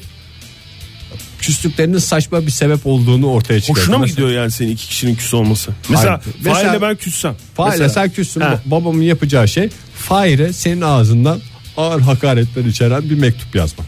küslüklerinin 1.40 1.98
saçma 1.98 2.46
bir 2.46 2.52
sebep 2.52 2.88
olduğunu 2.88 3.28
ortaya 3.28 3.62
çıkarıyor. 3.62 3.84
Hoşuna 3.88 3.98
mı 3.98 4.08
gidiyor 4.08 4.30
yani 4.30 4.52
senin 4.52 4.72
iki 4.72 4.88
kişinin 4.88 5.16
küs 5.16 5.34
olması? 5.34 5.72
Mesela 5.90 6.22
Fahir'le 6.44 6.82
ben 6.82 6.96
küssem. 6.96 7.36
Fahir'le 7.56 7.90
sen 7.90 8.10
küssün 8.10 8.42
Ha. 8.42 8.62
babamın 8.66 9.02
yapacağı 9.02 9.48
şey 9.48 9.70
Fahir'e 9.96 10.54
senin 10.54 10.82
ağzından 10.82 11.40
ağır 11.78 12.02
hakaretler 12.02 12.66
içeren 12.66 13.10
bir 13.10 13.16
mektup 13.16 13.56
yazma. 13.56 13.86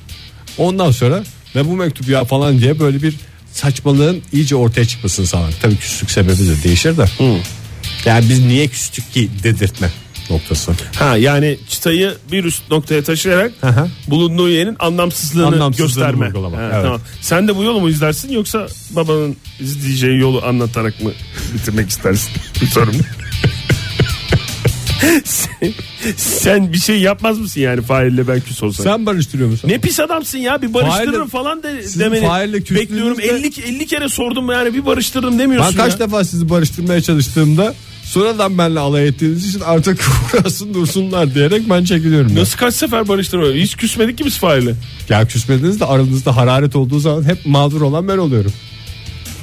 Ondan 0.57 0.91
sonra 0.91 1.23
ve 1.55 1.65
bu 1.65 1.75
mektup 1.75 2.09
ya 2.09 2.25
falan 2.25 2.59
diye 2.59 2.79
böyle 2.79 3.01
bir 3.03 3.15
saçmalığın 3.53 4.21
iyice 4.33 4.55
ortaya 4.55 4.85
çıkmasını 4.85 5.27
sağlar. 5.27 5.53
Tabii 5.61 5.77
küslük 5.77 6.11
sebebi 6.11 6.47
de 6.47 6.63
değişir 6.63 6.97
de. 6.97 7.05
Yani 8.05 8.29
biz 8.29 8.45
niye 8.45 8.67
küstük 8.67 9.13
ki 9.13 9.29
dedirtme 9.43 9.89
noktası. 10.29 10.71
Ha 10.95 11.17
yani 11.17 11.57
çıtayı 11.69 12.13
bir 12.31 12.43
üst 12.43 12.71
noktaya 12.71 13.03
taşıyarak 13.03 13.51
Aha. 13.63 13.87
bulunduğu 14.07 14.49
yerin 14.49 14.75
anlamsızlığını, 14.79 15.47
Anlamsızlığını 15.47 15.87
gösterme. 15.87 16.25
Ha, 16.57 16.69
evet. 16.73 16.83
tamam. 16.83 17.01
Sen 17.21 17.47
de 17.47 17.55
bu 17.55 17.63
yolu 17.63 17.79
mu 17.81 17.89
izlersin 17.89 18.31
yoksa 18.31 18.67
babanın 18.91 19.35
izleyeceği 19.59 20.19
yolu 20.19 20.43
anlatarak 20.45 21.03
mı 21.03 21.11
bitirmek 21.53 21.89
istersin? 21.89 22.29
Bir 22.61 22.67
sorum. 22.67 22.95
sen, 25.25 25.73
sen 26.17 26.73
bir 26.73 26.77
şey 26.77 26.99
yapmaz 26.99 27.39
mısın 27.39 27.61
yani 27.61 27.81
Fahir'le 27.81 28.27
ben 28.27 28.39
küs 28.39 28.63
olsam? 28.63 28.83
Sen 28.83 29.05
barıştırıyor 29.05 29.49
musun? 29.49 29.69
Ne 29.69 29.77
pis 29.79 29.99
adamsın 29.99 30.37
ya 30.37 30.61
bir 30.61 30.73
barıştırırım 30.73 31.27
Fahir'le- 31.27 31.29
falan 31.29 31.63
de, 31.63 31.99
demeni 31.99 32.25
Fahir'le 32.27 32.53
bekliyorum 32.53 33.19
50 33.19 33.47
50 33.65 33.85
kere 33.87 34.09
sordum 34.09 34.51
yani 34.51 34.73
bir 34.73 34.85
barıştırırım 34.85 35.31
Ben 35.31 35.39
demiyorsun 35.39 35.77
kaç 35.77 35.93
ya. 35.93 35.99
defa 35.99 36.23
sizi 36.23 36.49
barıştırmaya 36.49 37.01
çalıştığımda 37.01 37.73
sonradan 38.09 38.57
benimle 38.57 38.79
alay 38.79 39.07
ettiğiniz 39.07 39.49
için 39.49 39.59
artık 39.59 40.01
uğraşsın 40.33 40.73
dursunlar 40.73 41.35
diyerek 41.35 41.69
ben 41.69 41.83
çekiliyorum. 41.83 42.35
Nasıl 42.35 42.57
kaç 42.57 42.73
sefer 42.73 43.07
barıştırma? 43.07 43.47
Hiç 43.47 43.75
küsmedik 43.75 44.17
ki 44.17 44.25
biz 44.25 44.37
Fahir'le. 44.37 44.73
Ya 45.09 45.25
küsmediniz 45.25 45.79
de 45.79 45.85
aranızda 45.85 46.35
hararet 46.35 46.75
olduğu 46.75 46.99
zaman 46.99 47.23
hep 47.23 47.45
mağdur 47.45 47.81
olan 47.81 48.07
ben 48.07 48.17
oluyorum. 48.17 48.53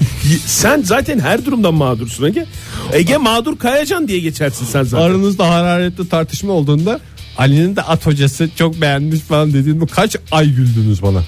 Sen 0.47 0.83
zaten 0.83 1.19
her 1.19 1.45
durumdan 1.47 1.75
mağdursun 1.75 2.25
Ege. 2.25 2.47
Ege 2.93 3.17
mağdur 3.17 3.59
kayacan 3.59 4.09
diye 4.09 4.21
geçersin 4.21 4.67
sen 4.67 4.83
zaten. 4.83 5.05
Aranızda 5.05 5.51
hararetli 5.51 6.09
tartışma 6.09 6.53
olduğunda 6.53 7.01
Ali'nin 7.39 7.77
de 7.77 7.83
at 7.83 8.07
hocası 8.07 8.49
çok 8.57 8.81
beğenmiş 8.81 9.21
falan 9.21 9.53
dediğinde 9.53 9.87
kaç 9.87 10.17
ay 10.31 10.51
güldünüz 10.51 11.03
bana. 11.03 11.23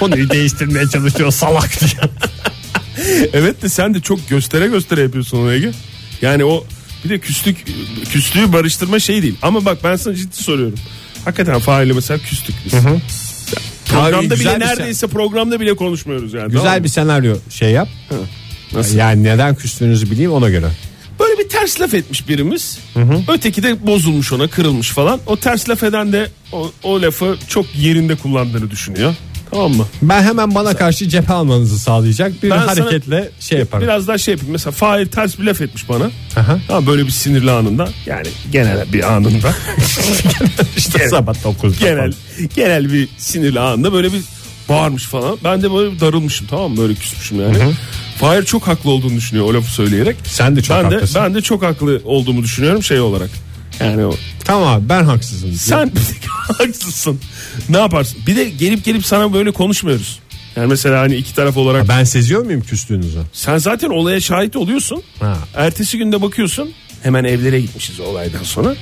Konuyu 0.00 0.30
değiştirmeye 0.30 0.86
çalışıyor 0.86 1.30
salak 1.30 1.80
diye. 1.80 2.10
Evet 3.32 3.62
de 3.62 3.68
sen 3.68 3.94
de 3.94 4.00
çok 4.00 4.28
göstere 4.28 4.66
göstere 4.66 5.00
yapıyorsun 5.02 5.38
onu 5.38 5.52
Ege. 5.52 5.72
Yani 6.22 6.44
o 6.44 6.64
bir 7.04 7.10
de 7.10 7.18
küslük 7.18 7.66
küslüğü 8.12 8.52
barıştırma 8.52 8.98
şey 8.98 9.22
değil. 9.22 9.38
Ama 9.42 9.64
bak 9.64 9.78
ben 9.84 9.96
sana 9.96 10.14
ciddi 10.14 10.36
soruyorum. 10.36 10.78
Hakikaten 11.24 11.58
Fahir'le 11.58 11.94
mesela 11.94 12.18
küstük 12.18 12.54
biz. 12.64 12.72
Programda 13.86 14.34
Abi, 14.34 14.40
bile 14.40 14.58
neredeyse 14.58 15.06
programda 15.06 15.60
bile 15.60 15.76
konuşmuyoruz 15.76 16.34
yani. 16.34 16.50
Güzel 16.50 16.64
tamam 16.64 16.84
bir 16.84 16.88
senaryo 16.88 17.36
şey 17.50 17.70
yap. 17.70 17.88
Nasıl? 18.72 18.96
Yani 18.96 19.22
neden 19.22 19.54
küstüğünüzü 19.54 20.10
bileyim 20.10 20.32
ona 20.32 20.50
göre. 20.50 20.70
Böyle 21.20 21.38
bir 21.38 21.48
ters 21.48 21.80
laf 21.80 21.94
etmiş 21.94 22.28
birimiz. 22.28 22.78
Öteki 23.28 23.62
de 23.62 23.86
bozulmuş 23.86 24.32
ona 24.32 24.48
kırılmış 24.48 24.90
falan. 24.90 25.20
O 25.26 25.36
ters 25.36 25.68
laf 25.68 25.82
eden 25.82 26.12
de 26.12 26.30
o, 26.52 26.72
o 26.82 27.02
lafı 27.02 27.36
çok 27.48 27.76
yerinde 27.76 28.14
kullandığını 28.14 28.70
düşünüyor. 28.70 29.14
Tamam 29.56 29.72
mı? 29.72 29.86
Ben 30.02 30.22
hemen 30.22 30.54
bana 30.54 30.76
karşı 30.76 31.08
cephe 31.08 31.32
almanızı 31.32 31.78
sağlayacak 31.78 32.42
bir 32.42 32.50
Ben 32.50 32.58
sana- 32.58 32.70
hareketle 32.70 33.30
şey 33.40 33.58
yaparım. 33.58 33.84
Biraz 33.84 34.08
daha 34.08 34.18
şey 34.18 34.32
yapayım. 34.32 34.52
Mesela 34.52 34.72
Fahir 34.72 35.06
ters 35.06 35.38
bir 35.38 35.44
laf 35.44 35.60
etmiş 35.60 35.88
bana. 35.88 36.10
Aha. 36.36 36.58
Ama 36.68 36.86
böyle 36.86 37.06
bir 37.06 37.10
sinirli 37.10 37.50
anında. 37.50 37.88
Yani 38.06 38.26
genel 38.52 38.92
bir 38.92 39.12
anında. 39.12 39.54
İşte 40.76 41.08
sabah 41.08 41.34
9'da 41.34 41.86
genel 41.88 42.12
genel 42.56 42.92
bir 42.92 43.08
sinirli 43.18 43.60
anında 43.60 43.92
böyle 43.92 44.12
bir 44.12 44.22
bağırmış 44.68 45.04
falan. 45.04 45.38
Ben 45.44 45.62
de 45.62 45.72
böyle 45.74 45.92
bir 45.92 46.00
darılmışım 46.00 46.46
tamam 46.46 46.70
mı? 46.70 46.76
Böyle 46.78 46.94
küsmüşüm 46.94 47.40
yani. 47.40 47.58
Fahir 48.18 48.42
çok 48.44 48.66
haklı 48.66 48.90
olduğunu 48.90 49.16
düşünüyor 49.16 49.46
o 49.46 49.54
lafı 49.54 49.72
söyleyerek. 49.72 50.16
Sen 50.24 50.56
de 50.56 50.62
çok 50.62 50.76
ben 50.76 50.90
de 50.90 50.94
haklısın. 50.94 51.22
ben 51.24 51.34
de 51.34 51.40
çok 51.40 51.62
haklı 51.62 52.00
olduğumu 52.04 52.42
düşünüyorum 52.42 52.82
şey 52.82 53.00
olarak. 53.00 53.30
Yani 53.80 54.04
o 54.04 54.14
Tamam 54.44 54.68
abi 54.68 54.88
ben 54.88 55.04
haksızım. 55.04 55.52
sen 55.52 55.90
haksızsın. 56.58 57.20
Ne 57.68 57.78
yaparsın? 57.78 58.18
Bir 58.26 58.36
de 58.36 58.44
gelip 58.50 58.84
gelip 58.84 59.06
sana 59.06 59.32
böyle 59.32 59.50
konuşmuyoruz. 59.50 60.18
Yani 60.56 60.66
mesela 60.66 61.00
hani 61.00 61.16
iki 61.16 61.34
taraf 61.34 61.56
olarak 61.56 61.88
Ben 61.88 62.04
seziyor 62.04 62.42
muyum 62.44 62.60
küstüğünüzü? 62.62 63.18
sen 63.32 63.58
zaten 63.58 63.88
olaya 63.90 64.20
şahit 64.20 64.56
oluyorsun. 64.56 65.02
Ha. 65.20 65.36
Ertesi 65.54 65.98
günde 65.98 66.22
bakıyorsun 66.22 66.70
hemen 67.02 67.24
evlere 67.24 67.60
gitmişiz 67.60 68.00
olaydan 68.00 68.42
sonra. 68.42 68.74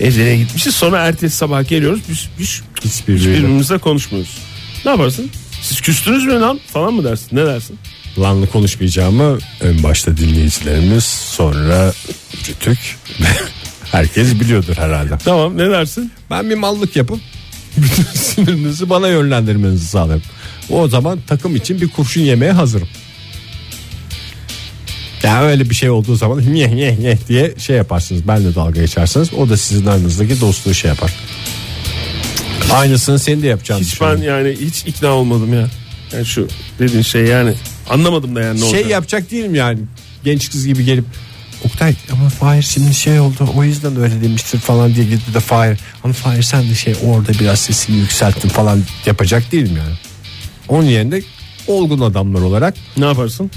Evlere 0.00 0.36
gitmişiz 0.36 0.74
sonra 0.74 0.98
ertesi 0.98 1.36
sabah 1.36 1.68
geliyoruz 1.68 2.00
biz, 2.08 2.28
biz 2.38 2.62
Hiçbiriyle. 2.84 3.30
birbirimizle 3.32 3.78
konuşmuyoruz. 3.78 4.38
Ne 4.84 4.90
yaparsın? 4.90 5.30
Siz 5.62 5.80
küstünüz 5.80 6.24
mü 6.24 6.32
lan 6.40 6.60
falan 6.72 6.94
mı 6.94 7.04
dersin? 7.04 7.28
Ne 7.36 7.46
dersin? 7.46 7.78
Lanlı 8.18 8.46
konuşmayacağımı 8.50 9.38
ön 9.60 9.82
başta 9.82 10.16
dinleyicilerimiz 10.16 11.04
sonra 11.04 11.92
Rütük 12.48 12.96
herkes 13.96 14.40
biliyordur 14.40 14.76
herhalde. 14.76 15.18
Tamam 15.24 15.58
ne 15.58 15.70
dersin? 15.70 16.12
Ben 16.30 16.50
bir 16.50 16.54
mallık 16.54 16.96
yapıp 16.96 17.20
bütün 17.76 18.02
sinirinizi 18.14 18.90
bana 18.90 19.08
yönlendirmenizi 19.08 19.86
sağlarım. 19.86 20.22
O 20.70 20.88
zaman 20.88 21.18
takım 21.26 21.56
için 21.56 21.80
bir 21.80 21.88
kurşun 21.88 22.20
yemeye 22.20 22.52
hazırım. 22.52 22.88
Yani 25.22 25.44
öyle 25.46 25.70
bir 25.70 25.74
şey 25.74 25.90
olduğu 25.90 26.16
zaman 26.16 26.40
ye 26.40 26.68
ye 26.68 26.96
ye 27.00 27.18
diye 27.28 27.54
şey 27.58 27.76
yaparsınız. 27.76 28.28
Ben 28.28 28.44
de 28.44 28.54
dalga 28.54 28.80
geçersiniz. 28.80 29.34
O 29.34 29.48
da 29.48 29.56
sizin 29.56 29.86
aranızdaki 29.86 30.40
dostluğu 30.40 30.74
şey 30.74 30.88
yapar. 30.88 31.12
Aynısını 32.72 33.18
senin 33.18 33.42
de 33.42 33.46
yapacağını 33.46 33.82
Hiç 33.82 34.00
ben 34.00 34.16
yani 34.16 34.56
hiç 34.60 34.84
ikna 34.86 35.08
olmadım 35.08 35.54
ya. 35.54 35.68
Yani 36.12 36.26
şu 36.26 36.48
dediğin 36.78 37.02
şey 37.02 37.22
yani 37.24 37.54
anlamadım 37.90 38.36
da 38.36 38.40
yani 38.42 38.56
ne 38.56 38.64
Şey 38.64 38.68
olacak. 38.68 38.90
yapacak 38.90 39.30
değilim 39.30 39.54
yani. 39.54 39.78
Genç 40.24 40.50
kız 40.50 40.66
gibi 40.66 40.84
gelip 40.84 41.04
Oktay 41.64 41.94
ama 42.12 42.28
Fahir 42.28 42.62
şimdi 42.62 42.94
şey 42.94 43.20
oldu 43.20 43.48
o 43.56 43.64
yüzden 43.64 43.96
öyle 44.00 44.22
demiştir 44.22 44.58
falan 44.58 44.94
diye 44.94 45.06
gitti 45.06 45.34
de 45.34 45.40
Fahir 45.40 45.78
ama 46.04 46.12
Fahir 46.12 46.42
sen 46.42 46.70
de 46.70 46.74
şey 46.74 46.94
orada 47.04 47.32
biraz 47.32 47.58
sesini 47.58 47.96
yükselttin 47.96 48.48
falan 48.48 48.82
yapacak 49.06 49.52
değilim 49.52 49.76
yani. 49.76 49.94
Onun 50.68 50.84
yerine 50.86 51.22
olgun 51.66 52.00
adamlar 52.00 52.40
olarak 52.40 52.74
Ne 52.96 53.04
yaparsın? 53.04 53.50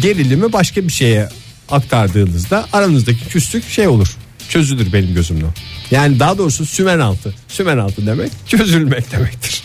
gerilimi 0.00 0.52
başka 0.52 0.82
bir 0.82 0.92
şeye 0.92 1.28
aktardığınızda 1.70 2.66
aranızdaki 2.72 3.28
küslük 3.28 3.68
şey 3.68 3.88
olur. 3.88 4.16
Çözülür 4.48 4.92
benim 4.92 5.14
gözümde. 5.14 5.44
Yani 5.90 6.20
daha 6.20 6.38
doğrusu 6.38 6.66
sümen 6.66 6.98
altı. 6.98 7.34
Sümen 7.48 7.78
altı 7.78 8.06
demek 8.06 8.30
çözülmek 8.46 9.12
demektir. 9.12 9.62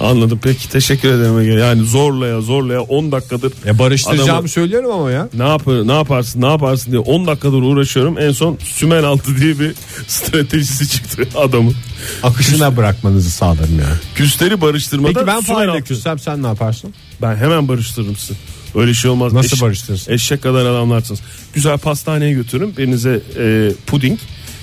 Anladım 0.00 0.40
peki 0.42 0.68
teşekkür 0.68 1.08
ederim 1.08 1.38
Ege. 1.38 1.52
Yani 1.52 1.82
zorlaya 1.86 2.40
zorlaya 2.40 2.80
10 2.80 3.12
dakikadır 3.12 3.52
E 3.66 3.78
barıştıracağımı 3.78 4.32
adamı 4.32 4.48
söylüyorum 4.48 4.90
ama 4.90 5.10
ya. 5.10 5.28
ne 5.34 5.48
yapar 5.48 5.88
ne 5.88 5.92
yaparsın 5.92 6.42
ne 6.42 6.46
yaparsın 6.46 6.90
diye 6.92 7.00
10 7.00 7.26
dakikadır 7.26 7.62
uğraşıyorum. 7.62 8.18
En 8.18 8.32
son 8.32 8.58
sümen 8.64 9.02
altı 9.02 9.36
diye 9.36 9.58
bir 9.58 9.74
stratejisi 10.06 10.88
çıktı 10.88 11.28
adamın. 11.36 11.74
Akışına 12.22 12.76
bırakmanızı 12.76 13.30
sağlarım 13.30 13.78
yani. 13.80 13.96
Küsleri 14.14 14.60
barıştırmada 14.60 15.12
Peki 15.12 15.26
ben 15.26 15.40
Fahir'le 15.40 15.80
küssem 15.84 16.18
sen 16.18 16.42
ne 16.42 16.46
yaparsın? 16.46 16.94
Ben 17.22 17.36
hemen 17.36 17.68
barıştırırım 17.68 18.16
sizi. 18.16 18.34
Öyle 18.74 18.94
şey 18.94 19.10
olmaz. 19.10 19.32
Nasıl 19.32 19.60
barıştırırsın? 19.60 20.12
Eşek 20.12 20.42
kadar 20.42 20.66
adamlarsınız. 20.66 21.20
Güzel 21.54 21.78
pastaneye 21.78 22.32
götürürüm. 22.32 22.76
Birinize 22.76 23.20
e, 23.38 23.70
puding, 23.86 24.18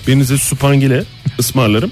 birinize 0.07 0.37
supangile 0.37 1.03
ısmarlarım. 1.39 1.91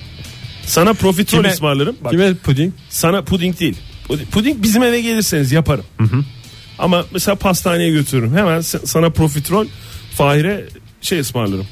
Sana 0.65 0.93
profiterol 0.93 1.43
ısmarlarım. 1.45 1.95
Bak, 2.03 2.11
Kime 2.11 2.33
puding? 2.33 2.73
Sana 2.89 3.21
puding 3.21 3.59
değil. 3.59 3.77
Puding, 4.07 4.29
puding 4.29 4.63
bizim 4.63 4.83
eve 4.83 5.01
gelirseniz 5.01 5.51
yaparım. 5.51 5.85
Ama 6.79 7.05
mesela 7.13 7.35
pastaneye 7.35 7.89
götürürüm. 7.91 8.37
Hemen 8.37 8.61
sana 8.61 9.09
profiterol, 9.09 9.65
Fahir'e 10.15 10.65
şey 11.01 11.19
ısmarlarım. 11.19 11.67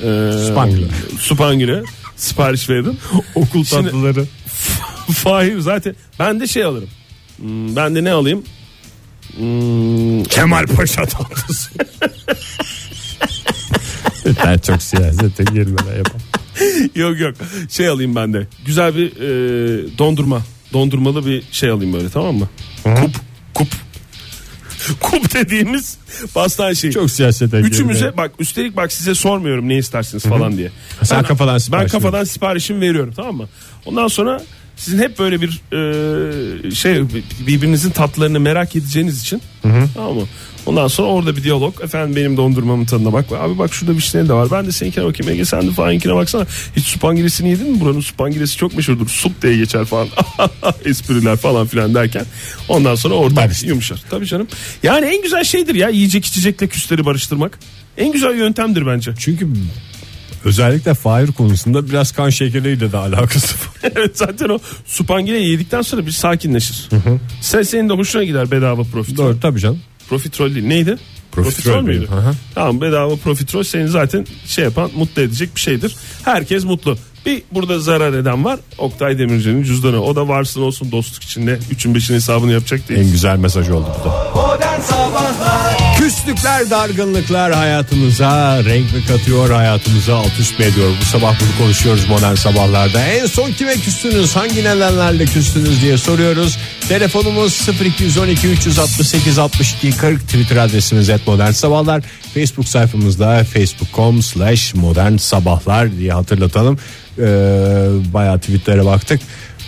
Ee, 0.00 0.32
Supangile. 0.48 0.86
Supangile. 1.20 1.82
Sipariş 2.16 2.70
verdim. 2.70 2.96
Okul 3.34 3.64
Şimdi- 3.64 3.82
tatlıları. 3.84 4.24
Fahir 5.14 5.58
zaten 5.58 5.94
ben 6.18 6.40
de 6.40 6.46
şey 6.46 6.64
alırım. 6.64 6.88
Hmm, 7.36 7.76
ben 7.76 7.94
de 7.94 8.04
ne 8.04 8.12
alayım? 8.12 8.44
Hmm, 9.36 10.24
Kemal 10.24 10.66
Paşa 10.66 11.04
tatlısı. 11.06 11.70
ben 14.44 14.58
çok 14.58 14.82
siyasete 14.82 15.44
girmeden 15.44 15.96
yapamam. 15.96 16.31
yok 16.94 17.20
yok 17.20 17.34
şey 17.70 17.88
alayım 17.88 18.14
ben 18.16 18.32
de. 18.32 18.46
Güzel 18.66 18.96
bir 18.96 19.06
e, 19.06 19.98
dondurma. 19.98 20.42
Dondurmalı 20.72 21.26
bir 21.26 21.42
şey 21.52 21.70
alayım 21.70 21.92
böyle 21.92 22.08
tamam 22.08 22.34
mı? 22.36 22.48
Kup 22.84 23.16
kup. 23.54 23.68
Kup 25.00 25.34
dediğimiz 25.34 25.98
pastane 26.34 26.74
şeyi. 26.74 26.92
Çok 26.92 27.10
siyasete 27.10 27.56
Üçümüze 27.56 27.98
girmeden. 27.98 28.16
bak 28.16 28.30
üstelik 28.38 28.76
bak 28.76 28.92
size 28.92 29.14
sormuyorum 29.14 29.68
ne 29.68 29.78
istersiniz 29.78 30.22
falan 30.24 30.56
diye. 30.56 30.70
Sen 31.02 31.22
kafadan 31.22 31.54
Ben 31.54 31.58
sipariş 31.58 31.92
kafadan 31.92 32.24
siparişimi 32.24 32.80
veriyorum 32.80 33.12
tamam 33.16 33.36
mı? 33.36 33.48
Ondan 33.86 34.08
sonra 34.08 34.42
sizin 34.82 34.98
hep 34.98 35.18
böyle 35.18 35.40
bir 35.40 35.60
e, 35.72 36.70
şey 36.70 37.02
birbirinizin 37.46 37.90
tatlarını 37.90 38.40
merak 38.40 38.76
edeceğiniz 38.76 39.20
için 39.22 39.42
tamam 39.94 40.14
mı? 40.14 40.26
Ondan 40.66 40.88
sonra 40.88 41.08
orada 41.08 41.36
bir 41.36 41.44
diyalog. 41.44 41.80
Efendim 41.84 42.16
benim 42.16 42.36
dondurmamın 42.36 42.84
tadına 42.84 43.12
bak. 43.12 43.32
Abi 43.32 43.58
bak 43.58 43.74
şurada 43.74 43.96
vişneli 43.96 44.28
de 44.28 44.32
var. 44.32 44.48
Ben 44.50 44.66
de 44.66 44.72
seninkine 44.72 45.04
bakayım. 45.04 45.32
Ege 45.32 45.44
sen 45.44 45.66
de 45.66 45.70
fahininkine 45.70 46.14
baksana. 46.14 46.46
Hiç 46.76 46.86
supangilesini 46.86 47.50
yedin 47.50 47.72
mi? 47.72 47.80
Buranın 47.80 48.00
supangilesi 48.00 48.56
çok 48.56 48.76
meşhurdur. 48.76 49.08
Sup 49.08 49.42
diye 49.42 49.56
geçer 49.56 49.84
falan. 49.84 50.08
Espriler 50.84 51.36
falan 51.36 51.66
filan 51.66 51.94
derken. 51.94 52.24
Ondan 52.68 52.94
sonra 52.94 53.14
orada 53.14 53.48
yumuşar. 53.64 54.02
Tabii 54.10 54.26
canım. 54.26 54.48
Yani 54.82 55.06
en 55.06 55.22
güzel 55.22 55.44
şeydir 55.44 55.74
ya 55.74 55.88
yiyecek 55.88 56.26
içecekle 56.26 56.66
küsleri 56.66 57.04
barıştırmak. 57.04 57.58
En 57.98 58.12
güzel 58.12 58.36
yöntemdir 58.36 58.86
bence. 58.86 59.14
Çünkü 59.18 59.48
özellikle 60.44 60.94
Fahir 60.94 61.32
konusunda 61.32 61.88
biraz 61.88 62.12
kan 62.12 62.30
şekeriyle 62.30 62.92
de 62.92 62.96
alakası 62.96 63.54
var. 63.54 63.90
evet 63.96 64.18
zaten 64.18 64.48
o 64.48 64.58
supangileyi 64.86 65.50
yedikten 65.50 65.82
sonra 65.82 66.06
bir 66.06 66.10
sakinleşir. 66.10 66.88
Sen 67.40 67.62
senin 67.62 67.88
de 67.88 67.92
hoşuna 67.92 68.24
gider 68.24 68.50
bedava 68.50 68.82
profiterol. 68.82 69.26
Doğru 69.26 69.40
tabii 69.40 69.60
canım. 69.60 69.80
Profiterol 70.08 70.54
değil. 70.54 70.66
Neydi? 70.66 70.96
Profiterol 71.32 71.82
müydü? 71.82 72.06
benim, 72.10 72.22
hı 72.22 72.28
hı. 72.28 72.34
Tamam 72.54 72.80
bedava 72.80 73.16
profiterol 73.16 73.62
seni 73.62 73.88
zaten 73.88 74.26
şey 74.46 74.64
yapan 74.64 74.90
mutlu 74.96 75.22
edecek 75.22 75.54
bir 75.54 75.60
şeydir. 75.60 75.96
Herkes 76.24 76.64
mutlu. 76.64 76.96
Bir 77.26 77.42
burada 77.52 77.78
zarar 77.80 78.12
eden 78.12 78.44
var. 78.44 78.60
Oktay 78.78 79.18
Demirci'nin 79.18 79.62
cüzdanı. 79.62 80.02
O 80.02 80.16
da 80.16 80.28
varsın 80.28 80.62
olsun 80.62 80.92
dostluk 80.92 81.22
içinde. 81.22 81.58
Üçün 81.70 81.94
beşin 81.94 82.14
hesabını 82.14 82.52
yapacak 82.52 82.88
değil. 82.88 83.00
En 83.00 83.10
güzel 83.10 83.36
mesaj 83.36 83.70
oldu 83.70 83.86
bu 84.00 84.08
da. 84.08 84.30
Modern 84.34 84.80
Sabahlar 84.80 85.61
Küslükler, 86.02 86.70
dargınlıklar 86.70 87.52
hayatımıza 87.52 88.64
renk 88.64 88.94
mi 88.94 89.06
katıyor, 89.08 89.50
hayatımıza 89.50 90.16
alt 90.16 90.40
üst 90.40 90.58
mü 90.58 90.64
ediyor? 90.64 90.90
Bu 91.00 91.04
sabah 91.04 91.40
bunu 91.40 91.58
konuşuyoruz 91.58 92.08
modern 92.08 92.34
sabahlarda. 92.34 93.06
En 93.06 93.26
son 93.26 93.52
kime 93.52 93.74
küstünüz, 93.74 94.36
hangi 94.36 94.64
nedenlerle 94.64 95.24
küstünüz 95.24 95.82
diye 95.82 95.98
soruyoruz. 95.98 96.58
Telefonumuz 96.88 97.68
0212 97.98 98.48
368 98.48 99.38
62 99.38 99.96
40 99.96 100.20
Twitter 100.20 100.56
adresimiz 100.56 101.10
et 101.10 101.26
modern 101.26 101.50
sabahlar. 101.50 102.02
Facebook 102.34 102.68
sayfamızda 102.68 103.44
facebook.com 103.44 104.22
slash 104.22 104.74
modern 104.74 105.16
sabahlar 105.16 105.96
diye 105.96 106.12
hatırlatalım. 106.12 106.78
Ee, 107.18 107.22
bayağı 108.12 108.38
tweetlere 108.38 108.84
baktık. 108.84 109.20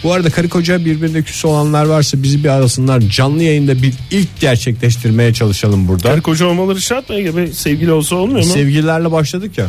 Bu 0.04 0.12
arada 0.12 0.30
karı 0.30 0.48
koca 0.48 0.84
birbirine 0.84 1.22
küs 1.22 1.44
olanlar 1.44 1.84
varsa 1.84 2.22
bizi 2.22 2.44
bir 2.44 2.48
arasınlar. 2.48 3.00
Canlı 3.00 3.42
yayında 3.42 3.82
bir 3.82 3.94
ilk 4.10 4.40
gerçekleştirmeye 4.40 5.32
çalışalım 5.34 5.88
burada. 5.88 6.08
Karı 6.10 6.22
koca 6.22 6.46
olmaları 6.46 6.80
şart 6.80 7.10
mı 7.10 7.16
Ege 7.16 7.36
Bey? 7.36 7.46
Sevgili 7.46 7.92
olsa 7.92 8.16
olmuyor 8.16 8.46
mu? 8.46 8.52
Sevgililerle 8.52 9.12
başladık 9.12 9.58
ya. 9.58 9.66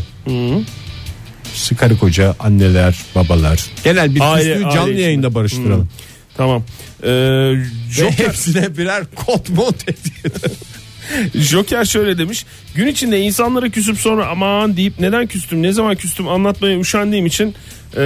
İşte 1.56 1.76
Karı 1.76 1.98
koca, 1.98 2.36
anneler, 2.40 2.96
babalar. 3.16 3.66
Genel 3.84 4.16
bir 4.16 4.20
Aile- 4.20 4.38
küslüğü 4.54 4.66
aile 4.66 4.76
canlı 4.76 4.90
içinde. 4.90 5.02
yayında 5.02 5.36
barıştıralım. 5.36 5.90
Tamam. 6.38 6.64
Ee, 7.04 7.10
Ve 7.10 7.64
Joker, 7.92 8.26
hepsine 8.28 8.78
birer 8.78 9.04
kot 9.16 9.50
mont. 9.50 9.84
Joker 11.36 11.86
şöyle 11.86 12.18
demiş. 12.18 12.46
Gün 12.76 12.88
içinde 12.88 13.20
insanlara 13.22 13.70
küsüp 13.70 13.98
sonra 13.98 14.28
aman 14.28 14.78
deyip 14.78 15.00
neden 15.00 15.28
küstüm 15.28 15.64
ne 15.64 15.72
zaman 15.72 15.96
küstüm 15.96 16.28
anlatmaya 16.28 16.80
üşendiğim 16.80 17.26
için 17.26 17.56
ee, 17.94 18.00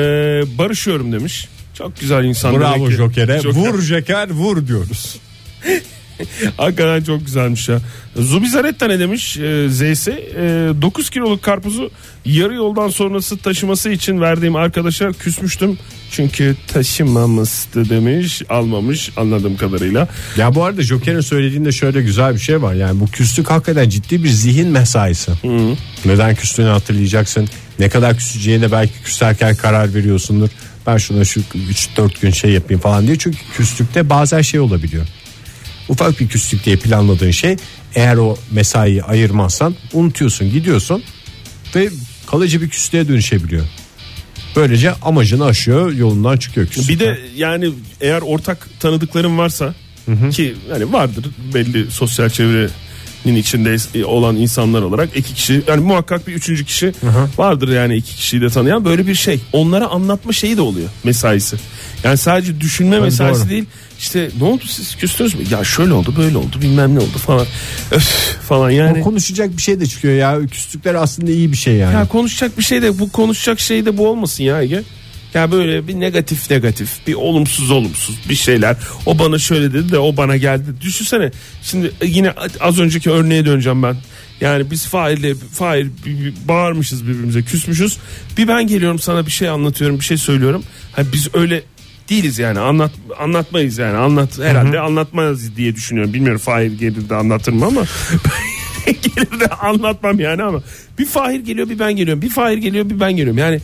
barışıyorum 0.57 1.11
demiş. 1.11 1.47
Çok 1.79 1.99
güzel 1.99 2.23
insan. 2.23 2.59
Bravo. 2.59 2.91
Joker'e. 2.91 3.39
Joker. 3.39 3.59
Vur 3.59 3.81
Joker 3.81 4.29
vur 4.29 4.67
diyoruz. 4.67 5.19
Hakikaten 6.57 7.03
çok 7.03 7.25
güzelmiş 7.25 7.69
ya. 7.69 7.79
Zubizarreta 8.15 8.87
ne 8.87 8.99
demiş 8.99 9.37
e, 9.37 9.69
Z'si? 9.69 10.11
E, 10.11 10.41
9 10.81 11.09
kiloluk 11.09 11.43
karpuzu 11.43 11.91
yarı 12.25 12.55
yoldan 12.55 12.89
sonrası 12.89 13.37
taşıması 13.37 13.89
için 13.89 14.21
verdiğim 14.21 14.55
arkadaşa 14.55 15.11
küsmüştüm. 15.11 15.77
Çünkü 16.11 16.55
taşımamıştı 16.67 17.89
demiş 17.89 18.41
almamış 18.49 19.11
anladığım 19.17 19.57
kadarıyla. 19.57 20.07
Ya 20.37 20.55
bu 20.55 20.63
arada 20.63 20.81
Joker'in 20.81 21.21
söylediğinde 21.21 21.71
şöyle 21.71 22.01
güzel 22.01 22.33
bir 22.33 22.39
şey 22.39 22.61
var. 22.61 22.73
Yani 22.73 22.99
bu 22.99 23.07
küslük 23.07 23.49
hakikaten 23.49 23.89
ciddi 23.89 24.23
bir 24.23 24.29
zihin 24.29 24.67
mesaisi. 24.67 25.31
Neden 26.05 26.35
küstüğünü 26.35 26.67
hatırlayacaksın. 26.67 27.49
Ne 27.79 27.89
kadar 27.89 28.17
küseceğine 28.17 28.71
belki 28.71 28.93
küserken 29.03 29.55
karar 29.55 29.93
veriyorsundur. 29.93 30.49
Ben 30.87 30.97
şuna 30.97 31.25
şu 31.25 31.39
3-4 31.39 32.21
gün 32.21 32.31
şey 32.31 32.51
yapayım 32.51 32.81
falan 32.81 33.07
diye. 33.07 33.17
Çünkü 33.17 33.37
küslükte 33.57 34.09
bazen 34.09 34.41
şey 34.41 34.59
olabiliyor. 34.59 35.07
Ufak 35.89 36.19
bir 36.19 36.27
küslük 36.27 36.65
diye 36.65 36.75
planladığın 36.75 37.31
şey 37.31 37.55
eğer 37.95 38.17
o 38.17 38.37
mesaiyi 38.51 39.03
ayırmazsan 39.03 39.75
unutuyorsun 39.93 40.51
gidiyorsun 40.51 41.03
ve 41.75 41.89
kalıcı 42.27 42.61
bir 42.61 42.69
küslüğe 42.69 43.07
dönüşebiliyor. 43.07 43.65
Böylece 44.55 44.91
amacını 44.91 45.45
aşıyor 45.45 45.93
yolundan 45.93 46.37
çıkıyor 46.37 46.67
küslük. 46.67 46.89
Bir 46.89 46.99
de 46.99 47.19
yani 47.35 47.73
eğer 48.01 48.21
ortak 48.21 48.67
tanıdıklarım 48.79 49.37
varsa 49.37 49.75
ki 50.31 50.55
hani 50.71 50.93
vardır 50.93 51.25
belli 51.53 51.91
sosyal 51.91 52.29
çevrenin 52.29 52.69
içinde 53.25 54.05
olan 54.05 54.35
insanlar 54.35 54.81
olarak 54.81 55.09
iki 55.15 55.33
kişi 55.33 55.63
yani 55.67 55.81
muhakkak 55.81 56.27
bir 56.27 56.33
üçüncü 56.33 56.65
kişi 56.65 56.93
vardır 57.37 57.69
yani 57.69 57.95
iki 57.95 58.15
kişiyi 58.15 58.41
de 58.41 58.49
tanıyan 58.49 58.85
böyle 58.85 59.07
bir 59.07 59.15
şey 59.15 59.39
onlara 59.53 59.87
anlatma 59.87 60.33
şeyi 60.33 60.57
de 60.57 60.61
oluyor 60.61 60.89
mesaisi. 61.03 61.55
Yani 62.03 62.17
sadece 62.17 62.61
düşünme 62.61 62.99
mesaisi 62.99 63.41
doğru. 63.41 63.49
değil 63.49 63.65
işte 63.99 64.29
ne 64.39 64.43
oldu 64.43 64.63
siz 64.67 64.95
küstünüz 64.95 65.35
mü 65.35 65.41
ya 65.51 65.63
şöyle 65.63 65.93
oldu 65.93 66.13
böyle 66.17 66.37
oldu 66.37 66.61
bilmem 66.61 66.95
ne 66.95 66.99
oldu 66.99 67.17
falan 67.17 67.45
öf 67.91 68.37
falan 68.47 68.69
yani. 68.69 69.01
O 69.01 69.03
konuşacak 69.03 69.57
bir 69.57 69.61
şey 69.61 69.79
de 69.79 69.85
çıkıyor 69.85 70.13
ya. 70.13 70.47
Küslükler 70.51 70.95
aslında 70.95 71.31
iyi 71.31 71.51
bir 71.51 71.57
şey 71.57 71.75
yani. 71.75 71.93
Ya 71.93 72.07
konuşacak 72.07 72.57
bir 72.57 72.63
şey 72.63 72.81
de 72.81 72.99
bu 72.99 73.11
konuşacak 73.11 73.59
şey 73.59 73.85
de 73.85 73.97
bu 73.97 74.07
olmasın 74.07 74.43
ya 74.43 74.61
Ege. 74.61 74.83
Ya 75.33 75.51
böyle 75.51 75.87
bir 75.87 75.99
negatif 75.99 76.51
negatif 76.51 77.07
bir 77.07 77.13
olumsuz 77.13 77.71
olumsuz 77.71 78.19
bir 78.29 78.35
şeyler. 78.35 78.77
O 79.05 79.19
bana 79.19 79.39
şöyle 79.39 79.73
dedi 79.73 79.91
de 79.91 79.99
o 79.99 80.17
bana 80.17 80.37
geldi. 80.37 80.65
Düşünsene 80.81 81.31
şimdi 81.63 81.91
yine 82.03 82.33
az 82.59 82.79
önceki 82.79 83.11
örneğe 83.11 83.45
döneceğim 83.45 83.83
ben. 83.83 83.95
Yani 84.41 84.71
biz 84.71 84.87
Fahir'le 84.87 85.35
Fahir 85.53 85.87
bağırmışız 86.47 87.07
birbirimize 87.07 87.41
küsmüşüz. 87.41 87.97
Bir 88.37 88.47
ben 88.47 88.67
geliyorum 88.67 88.99
sana 88.99 89.25
bir 89.25 89.31
şey 89.31 89.49
anlatıyorum 89.49 89.99
bir 89.99 90.05
şey 90.05 90.17
söylüyorum. 90.17 90.63
Ha 90.91 91.01
biz 91.13 91.35
öyle 91.35 91.63
değiliz 92.09 92.39
yani 92.39 92.59
anlat 92.59 92.91
anlatmayız 93.19 93.77
yani 93.77 93.97
anlat 93.97 94.39
herhalde 94.39 94.79
anlatmayız 94.79 95.55
diye 95.55 95.75
düşünüyorum. 95.75 96.13
Bilmiyorum 96.13 96.41
Fahir 96.41 96.71
gelir 96.79 97.09
de 97.09 97.15
anlatır 97.15 97.51
mı 97.51 97.65
ama 97.65 97.81
gelir 98.85 99.39
de 99.39 99.47
anlatmam 99.47 100.19
yani 100.19 100.43
ama 100.43 100.61
bir 100.99 101.05
Fahir 101.05 101.39
geliyor 101.39 101.69
bir 101.69 101.79
ben 101.79 101.95
geliyorum 101.95 102.21
bir 102.21 102.29
Fahir 102.29 102.57
geliyor 102.57 102.89
bir 102.89 102.99
ben 102.99 103.11
geliyorum 103.11 103.37
yani 103.37 103.61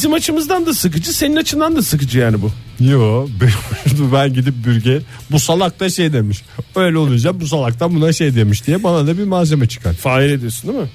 bizim 0.00 0.14
açımızdan 0.14 0.66
da 0.66 0.74
sıkıcı 0.74 1.12
senin 1.12 1.36
açından 1.36 1.76
da 1.76 1.82
sıkıcı 1.82 2.18
yani 2.18 2.36
bu. 2.42 2.50
Yo 2.84 3.28
ben 4.12 4.34
gidip 4.34 4.54
bürge 4.64 5.00
bu 5.30 5.38
salak 5.38 5.80
da 5.80 5.90
şey 5.90 6.12
demiş. 6.12 6.42
Öyle 6.76 6.98
olunca 6.98 7.40
bu 7.40 7.46
salaktan 7.46 7.94
buna 7.94 8.12
şey 8.12 8.34
demiş 8.34 8.66
diye 8.66 8.82
bana 8.82 9.06
da 9.06 9.18
bir 9.18 9.24
malzeme 9.24 9.68
çıkar. 9.68 9.92
Fahir 9.92 10.30
ediyorsun 10.30 10.72
değil 10.72 10.82
mi? 10.82 10.90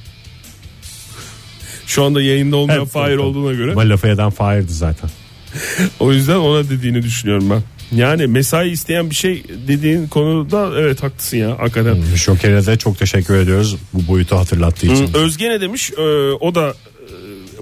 Şu 1.88 2.04
anda 2.04 2.22
yayında 2.22 2.56
olmayan 2.56 2.80
Evet, 2.80 2.92
Fahir 2.92 3.10
evet. 3.10 3.20
olduğuna 3.20 3.54
göre. 3.54 4.12
Eden 4.12 4.30
Fahir'di 4.30 4.74
zaten. 4.74 5.10
O 6.00 6.14
yüzden 6.14 6.36
ona 6.36 6.70
dediğini 6.70 7.04
düşünüyorum 7.04 7.50
ben. 7.50 7.64
Yani 7.98 8.28
mesai 8.28 8.70
isteyen 8.70 9.10
bir 9.10 9.16
şey 9.16 9.44
dediğin 9.68 10.08
konuda 10.08 10.72
evet 10.80 11.04
haklısın 11.04 11.38
ya 11.38 11.60
hakikaten. 11.60 12.16
Şoker'e 12.16 12.66
de 12.66 12.78
çok 12.78 13.00
teşekkür 13.00 13.36
ediyoruz 13.36 13.76
bu 13.94 14.08
boyutu 14.08 14.36
hatırlattığı 14.36 14.88
için. 14.88 15.14
Özge 15.14 15.50
ne 15.50 15.62
demiş? 15.62 15.92
Ee, 15.98 16.02
o 16.40 16.56
da 16.56 16.74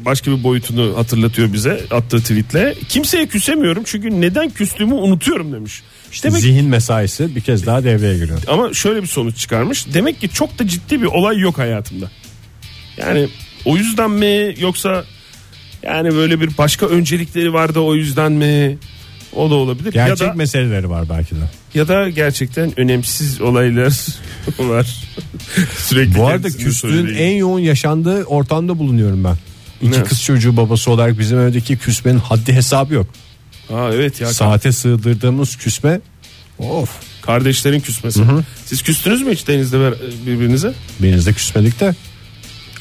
başka 0.06 0.32
bir 0.32 0.44
boyutunu 0.44 0.98
hatırlatıyor 0.98 1.54
bize 1.54 1.82
attığı 1.92 2.20
tweetle. 2.20 2.76
Kimseye 2.90 3.28
küsemiyorum 3.28 3.84
çünkü 3.86 4.22
neden 4.22 4.50
küstüğümü 4.50 4.94
unutuyorum 4.94 5.54
demiş. 5.54 5.82
İşte 6.12 6.28
demek 6.30 6.42
Zihin 6.42 6.66
mesaisi 6.66 7.36
bir 7.36 7.42
kez 7.42 7.66
daha 7.66 7.84
devreye 7.84 8.18
giriyor. 8.18 8.40
ama 8.48 8.74
şöyle 8.74 9.02
bir 9.02 9.08
sonuç 9.08 9.38
çıkarmış. 9.38 9.86
Demek 9.94 10.22
ki 10.22 10.30
çok 10.30 10.60
da 10.60 10.68
ciddi 10.68 11.02
bir 11.02 11.06
olay 11.08 11.38
yok 11.38 11.58
hayatımda. 11.58 12.12
Yani 12.98 13.28
o 13.66 13.78
yüzden 13.78 14.12
mi 14.12 14.56
yoksa 14.60 15.04
yani 15.84 16.16
böyle 16.16 16.42
bir 16.42 16.58
başka 16.58 16.86
öncelikleri 16.86 17.54
vardı 17.54 17.80
o 17.80 17.96
yüzden 17.96 18.32
mi? 18.32 18.78
O 19.36 19.50
da 19.50 19.56
olabilir. 19.56 19.92
Gerçek 19.94 20.22
ya 20.22 20.30
da 20.30 20.34
meseleleri 20.34 20.90
var 20.90 21.10
belki 21.10 21.36
de. 21.36 21.40
ya 21.74 21.88
da 21.88 22.10
gerçekten 22.10 22.80
önemsiz 22.80 23.42
olaylar 23.42 23.94
var. 24.60 24.88
Sürekli 25.78 26.16
Bu 26.16 26.28
arada 26.28 26.50
söylediği. 26.50 27.18
en 27.18 27.36
yoğun 27.36 27.60
yaşandığı 27.60 28.24
ortamda 28.24 28.80
bulunuyorum 28.80 29.24
ben. 29.24 29.36
İki 29.84 30.00
Ne? 30.00 30.04
kız 30.04 30.22
çocuğu 30.24 30.58
babası 30.58 30.92
olarak 30.92 31.20
bizim 31.20 31.40
evdeki 31.40 31.78
küsmenin 31.78 32.20
haddi 32.20 32.54
hesabı 32.54 32.94
yok. 32.94 33.08
Ha 33.70 33.90
evet 33.94 34.22
ya 34.22 34.28
Saate 34.34 34.72
sığdırdığımız 34.72 35.56
küsme 35.56 36.00
of 36.60 36.90
kardeşlerin 37.22 37.80
küsmesi. 37.80 38.22
Siz 38.66 38.82
küstünüz 38.82 39.22
mü 39.22 39.32
hiç 39.32 39.48
denizde 39.48 39.94
birbirinize? 40.26 40.74
Denizde 41.02 41.34
küsmedik 41.34 41.80
de 41.80 41.96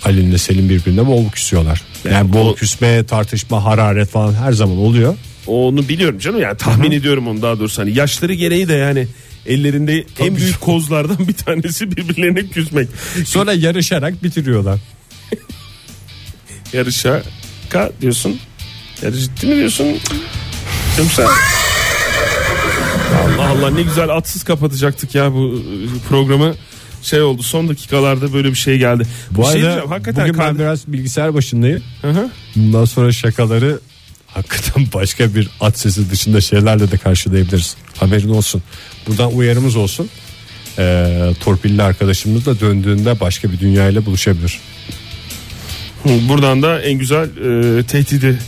Ali 0.04 0.20
ile 0.20 0.38
Selim 0.38 0.68
birbirine 0.68 1.06
bol 1.06 1.30
küsüyorlar. 1.30 1.82
Yani, 2.04 2.14
Yani 2.14 2.32
bol 2.32 2.46
o- 2.48 2.54
küsme, 2.54 3.04
tartışma, 3.06 3.64
hararet 3.64 4.08
falan 4.08 4.34
her 4.34 4.52
zaman 4.52 4.76
oluyor. 4.76 5.16
Onu 5.46 5.88
biliyorum 5.88 6.18
canım 6.18 6.40
yani 6.40 6.56
tahmin 6.56 6.90
ediyorum 6.90 7.28
onu 7.28 7.42
daha 7.42 7.58
doğrusu 7.58 7.82
hani 7.82 7.98
yaşları 7.98 8.34
gereği 8.34 8.68
de 8.68 8.74
yani 8.74 9.06
ellerinde 9.46 10.04
en 10.20 10.36
büyük 10.36 10.60
kozlardan 10.60 11.28
bir 11.28 11.32
tanesi 11.32 11.96
birbirlerine 11.96 12.46
küsmek. 12.46 12.88
Sonra 13.24 13.52
yarışarak 13.52 14.22
bitiriyorlar. 14.22 14.80
Yarışa 16.72 17.22
ka 17.68 17.90
diyorsun. 18.00 18.38
Yarış 19.02 19.20
ciddi 19.20 19.46
mi 19.46 19.56
diyorsun? 19.56 19.86
Yoksa 20.98 21.28
Allah 23.22 23.48
Allah 23.48 23.70
ne 23.70 23.82
güzel 23.82 24.08
atsız 24.08 24.44
kapatacaktık 24.44 25.14
ya 25.14 25.32
bu 25.32 25.62
programı. 26.08 26.54
Şey 27.02 27.22
oldu 27.22 27.42
son 27.42 27.68
dakikalarda 27.68 28.32
böyle 28.32 28.48
bir 28.50 28.54
şey 28.54 28.78
geldi. 28.78 29.06
Bu 29.30 29.38
Bir 29.40 29.42
şey 29.46 29.52
arada 29.52 29.62
diyeceğim, 29.62 29.88
hakikaten 29.88 30.28
bugün 30.28 30.40
ben 30.40 30.58
biraz 30.58 30.86
bilgisayar 30.86 31.34
başındayım. 31.34 31.82
Hı 32.02 32.10
hı. 32.10 32.30
Bundan 32.56 32.84
sonra 32.84 33.12
şakaları 33.12 33.80
hakikaten 34.26 34.86
başka 34.94 35.34
bir 35.34 35.48
at 35.60 35.78
sesi 35.78 36.10
dışında 36.10 36.40
şeylerle 36.40 36.90
de 36.90 36.96
karşılayabiliriz. 36.96 37.76
Haberin 37.96 38.28
olsun. 38.28 38.62
Buradan 39.06 39.34
uyarımız 39.34 39.76
olsun. 39.76 40.08
Ee, 40.78 41.32
torpilli 41.40 41.82
arkadaşımız 41.82 42.46
da 42.46 42.60
döndüğünde 42.60 43.20
başka 43.20 43.52
bir 43.52 43.60
dünyayla 43.60 44.06
buluşabilir. 44.06 44.60
Buradan 46.28 46.62
da 46.62 46.80
en 46.82 46.98
güzel 46.98 47.24
e, 47.78 47.82
tehdidi 47.82 48.38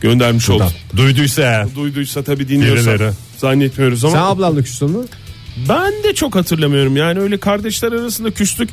göndermiş 0.00 0.48
Buradan. 0.48 0.66
olduk. 0.66 0.76
Duyduysa 0.96 1.42
eğer. 1.42 1.74
Duyduysa 1.74 2.22
tabii 2.22 2.48
dinliyorsa 2.48 2.94
Birileri. 2.94 3.12
zannetmiyoruz 3.36 4.04
ama 4.04 4.12
Sen 4.14 4.22
ablanla 4.22 4.62
küstün 4.62 4.90
mü? 4.90 5.04
ben 5.68 5.92
de 6.04 6.14
çok 6.14 6.34
hatırlamıyorum 6.34 6.96
yani 6.96 7.20
öyle 7.20 7.36
kardeşler 7.38 7.92
arasında 7.92 8.30
küslük 8.30 8.68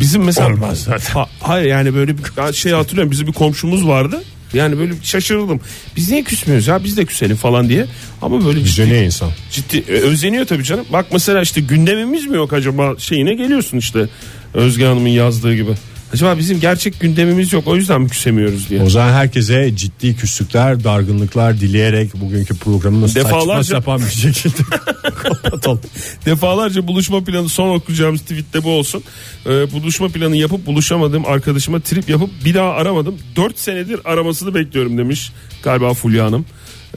bizim 0.00 0.22
mesela 0.22 0.48
Olmaz 0.48 0.78
zaten. 0.82 1.12
Ha- 1.14 1.28
hayır 1.40 1.66
yani 1.66 1.94
böyle 1.94 2.14
bir 2.18 2.52
şey 2.52 2.72
hatırlıyorum 2.72 3.10
bizim 3.10 3.26
bir 3.26 3.32
komşumuz 3.32 3.86
vardı 3.86 4.22
yani 4.54 4.78
böyle 4.78 4.90
bir 4.92 5.02
şaşırdım 5.06 5.60
biz 5.96 6.10
niye 6.10 6.22
küsmüyoruz 6.24 6.66
ya 6.66 6.84
biz 6.84 6.96
de 6.96 7.04
küselim 7.04 7.36
falan 7.36 7.68
diye 7.68 7.86
ama 8.22 8.44
böyle 8.44 8.58
ciddi, 8.64 8.64
Vizyoner 8.82 9.04
insan. 9.04 9.30
ciddi 9.50 9.84
e, 9.88 9.92
özeniyor 9.92 10.46
tabii 10.46 10.64
canım 10.64 10.84
bak 10.92 11.06
mesela 11.12 11.40
işte 11.42 11.60
gündemimiz 11.60 12.26
mi 12.26 12.36
yok 12.36 12.52
acaba 12.52 12.94
şeyine 12.98 13.34
geliyorsun 13.34 13.78
işte 13.78 14.08
Özge 14.54 14.84
Hanım'ın 14.84 15.08
yazdığı 15.08 15.54
gibi 15.54 15.70
acaba 16.12 16.38
bizim 16.38 16.60
gerçek 16.60 17.00
gündemimiz 17.00 17.52
yok 17.52 17.66
o 17.66 17.76
yüzden 17.76 18.00
mi 18.00 18.08
küsemiyoruz 18.08 18.68
diye 18.70 18.82
O 18.82 18.90
zaman 18.90 19.12
herkese 19.12 19.76
ciddi 19.76 20.16
küslükler, 20.16 20.84
dargınlıklar 20.84 21.60
dileyerek 21.60 22.14
bugünkü 22.14 22.58
programını 22.58 23.08
saçma 23.08 23.30
Defalarca- 23.30 23.64
sapan 23.64 24.00
bir 24.00 24.10
şekilde 24.20 24.62
kapatalım. 25.22 25.80
Defalarca 26.26 26.86
buluşma 26.86 27.24
planı 27.24 27.48
son 27.48 27.76
okuyacağımız 27.76 28.20
tweette 28.20 28.64
bu 28.64 28.70
olsun. 28.70 29.02
Ee, 29.46 29.72
buluşma 29.72 30.08
planı 30.08 30.36
yapıp 30.36 30.66
buluşamadığım 30.66 31.26
arkadaşıma 31.26 31.80
trip 31.80 32.08
yapıp 32.08 32.30
bir 32.44 32.54
daha 32.54 32.70
aramadım. 32.70 33.18
4 33.36 33.58
senedir 33.58 34.00
aramasını 34.04 34.54
bekliyorum 34.54 34.98
demiş 34.98 35.32
galiba 35.62 35.94
Fulya 35.94 36.24
Hanım. 36.24 36.44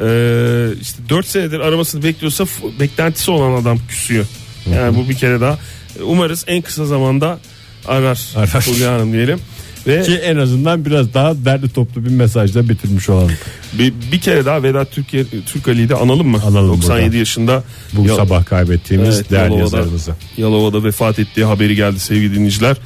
Ee, 0.01 0.67
işte 0.81 0.99
4 1.09 1.27
senedir 1.27 1.59
aramasını 1.59 2.03
bekliyorsa 2.03 2.45
beklentisi 2.79 3.31
olan 3.31 3.61
adam 3.61 3.77
küsüyor. 3.89 4.25
Yani 4.73 4.97
bu 4.97 5.09
bir 5.09 5.15
kere 5.15 5.41
daha. 5.41 5.59
Umarız 6.03 6.45
en 6.47 6.61
kısa 6.61 6.85
zamanda 6.85 7.39
arar, 7.87 8.19
Arar. 8.35 8.47
Fulya 8.61 8.93
Hanım 8.93 9.13
diyelim. 9.13 9.39
Ve 9.87 10.01
Ki 10.01 10.13
en 10.15 10.37
azından 10.37 10.85
biraz 10.85 11.13
daha 11.13 11.45
derli 11.45 11.69
toplu 11.69 12.05
bir 12.05 12.09
mesajla 12.09 12.69
bitirmiş 12.69 13.09
olalım. 13.09 13.31
bir, 13.73 13.93
bir 14.11 14.19
kere 14.19 14.45
daha 14.45 14.63
Vedat 14.63 14.91
Türkiye 14.91 15.25
Türk 15.45 15.67
Ali'yi 15.67 15.89
de 15.89 15.95
analım 15.95 16.27
mı? 16.27 16.39
Analım 16.45 16.67
97 16.69 17.05
burada. 17.05 17.17
yaşında 17.17 17.63
Bu 17.93 18.07
Ya- 18.07 18.15
sabah 18.15 18.45
kaybettiğimiz 18.45 19.15
Evet, 19.15 19.31
değerli 19.31 19.43
Yalova'da- 19.53 19.59
yazarımızı. 19.77 20.11
Yalova'da 20.37 20.83
vefat 20.83 21.19
ettiği 21.19 21.45
haberi 21.45 21.75
geldi 21.75 21.99
sevgili 21.99 22.35
dinleyiciler. 22.35 22.77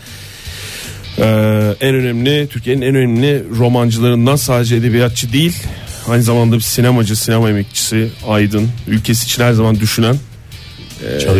Ee, 1.19 1.23
en 1.81 1.95
önemli 1.95 2.47
Türkiye'nin 2.51 2.81
en 2.81 2.95
önemli 2.95 3.43
romancılarından 3.60 4.36
sadece 4.36 4.75
edebiyatçı 4.75 5.33
değil 5.33 5.53
aynı 6.10 6.23
zamanda 6.23 6.55
bir 6.55 6.62
sinemacı, 6.62 7.15
sinema 7.15 7.49
emekçisi, 7.49 8.10
aydın, 8.27 8.69
ülkesi 8.88 9.25
için 9.25 9.43
her 9.43 9.53
zaman 9.53 9.79
düşünen, 9.79 10.15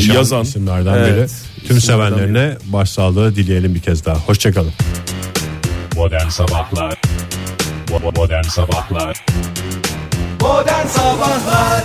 e, 0.10 0.14
yazan 0.14 0.44
isimlerden 0.44 0.94
Evet, 0.94 1.14
biri. 1.18 1.28
Tüm 1.68 1.82
sevenlerine 1.82 2.58
başsağlığı 2.66 3.36
dileyelim 3.36 3.76
bir 3.76 3.80
kez 3.80 4.06
daha. 4.06 4.16
Hoşçakalın. 4.16 4.74
Modern 5.96 6.30
Sabahlar 6.30 7.02
Modern 8.16 8.44
Sabahlar 8.44 9.26
Modern 10.42 10.88
Sabahlar 10.88 11.84